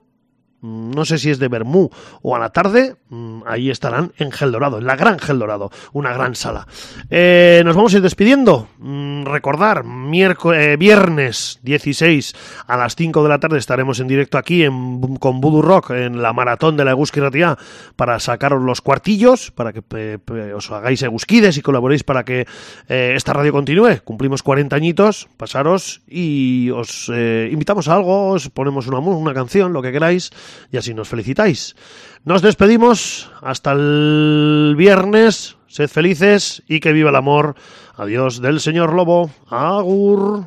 no 0.62 1.05
sé 1.05 1.19
si 1.19 1.31
es 1.31 1.39
de 1.39 1.49
Bermú 1.49 1.91
o 2.23 2.37
a 2.37 2.39
la 2.39 2.51
tarde, 2.51 2.97
mm, 3.09 3.43
ahí 3.47 3.70
estarán 3.70 4.12
en 4.19 4.31
Gel 4.31 4.53
Dorado, 4.53 4.78
en 4.78 4.87
la 4.87 4.97
Gran 4.97 5.19
Gel 5.19 5.39
Dorado, 5.39 5.70
una 5.93 6.12
gran 6.12 6.35
sala. 6.35 6.66
Eh, 7.09 7.62
nos 7.65 7.77
vamos 7.77 7.95
a 7.95 7.97
ir 7.97 8.03
despidiendo. 8.03 8.69
Mm, 8.78 9.24
recordar, 9.24 9.85
miércoles, 9.85 10.78
viernes 10.78 11.61
16 11.62 12.35
a 12.66 12.77
las 12.77 12.97
5 12.97 13.23
de 13.23 13.28
la 13.28 13.39
tarde 13.39 13.59
estaremos 13.59 14.01
en 14.01 14.09
directo 14.09 14.39
aquí 14.39 14.65
en, 14.65 15.16
con 15.16 15.41
Voodoo 15.41 15.62
Rock 15.62 15.91
en 15.91 16.23
la 16.23 16.32
maratón 16.32 16.77
de 16.77 16.85
la 16.85 16.93
Eguski 16.93 17.20
Ratia 17.20 17.57
para 17.97 18.19
sacaros 18.20 18.62
los 18.62 18.81
cuartillos, 18.81 19.51
para 19.51 19.73
que 19.73 19.82
eh, 19.97 20.19
eh, 20.35 20.53
os 20.55 20.70
hagáis 20.70 21.03
egusquides 21.03 21.57
y 21.57 21.62
colaboréis 21.62 22.05
para 22.05 22.24
que 22.24 22.47
eh, 22.89 23.12
esta 23.16 23.32
radio 23.32 23.53
continúe. 23.53 24.01
Cumplimos 24.05 24.43
40 24.43 24.77
añitos, 24.77 25.28
pasaros 25.37 26.03
y 26.07 26.70
os 26.70 27.11
eh, 27.12 27.49
invitamos 27.53 27.89
a 27.89 27.95
algo, 27.95 28.31
os 28.31 28.49
ponemos 28.51 28.87
una, 28.87 28.99
una 28.99 29.35
canción, 29.35 29.73
lo 29.73 29.82
que 29.82 29.93
queráis 29.93 30.31
y 30.70 30.77
así 30.77 30.94
nos 30.94 31.09
felicitáis. 31.09 31.77
Nos 32.24 32.43
despedimos 32.43 33.31
hasta 33.43 33.72
el 33.72 34.74
viernes. 34.77 35.56
Sed 35.66 35.89
felices 35.89 36.62
y 36.68 36.81
que 36.81 36.93
viva 36.93 37.10
el 37.10 37.16
amor. 37.16 37.55
Adiós 37.97 38.40
del 38.43 38.60
señor 38.60 38.93
Lobo. 38.93 39.31
Agur. 39.48 40.47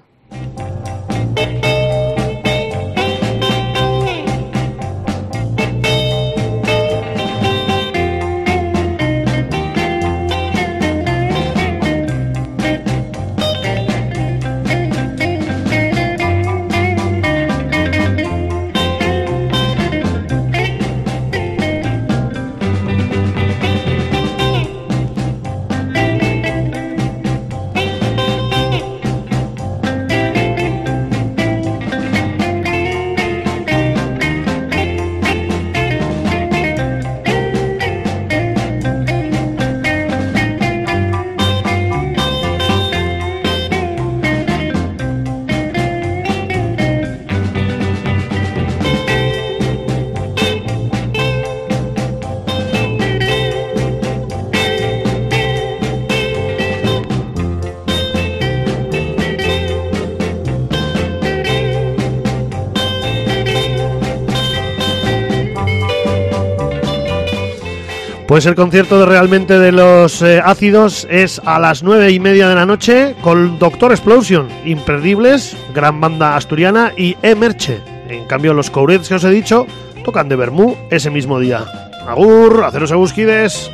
Pues 68.34 68.48
el 68.48 68.56
concierto 68.56 69.00
de 69.00 69.06
realmente 69.06 69.60
de 69.60 69.72
los 69.72 70.24
eh, 70.24 70.42
ácidos 70.44 71.06
es 71.12 71.40
a 71.46 71.60
las 71.60 71.84
nueve 71.84 72.10
y 72.10 72.20
media 72.20 72.50
de 72.50 72.56
la 72.56 72.66
noche 72.66 73.14
con 73.22 73.60
Doctor 73.60 73.92
Explosion, 73.92 74.48
Imperdibles, 74.66 75.56
gran 75.76 76.02
banda 76.02 76.36
asturiana 76.36 76.94
y 76.98 77.16
Emerche. 77.22 77.80
En 78.10 78.26
cambio, 78.26 78.56
los 78.56 78.72
Courets 78.72 79.08
que 79.08 79.14
os 79.14 79.24
he 79.24 79.30
dicho 79.30 79.68
tocan 80.04 80.30
de 80.30 80.36
Bermú 80.36 80.76
ese 80.90 81.12
mismo 81.12 81.40
día. 81.40 81.64
Agur, 82.08 82.64
haceros 82.66 82.92
agusquides. 82.92 83.70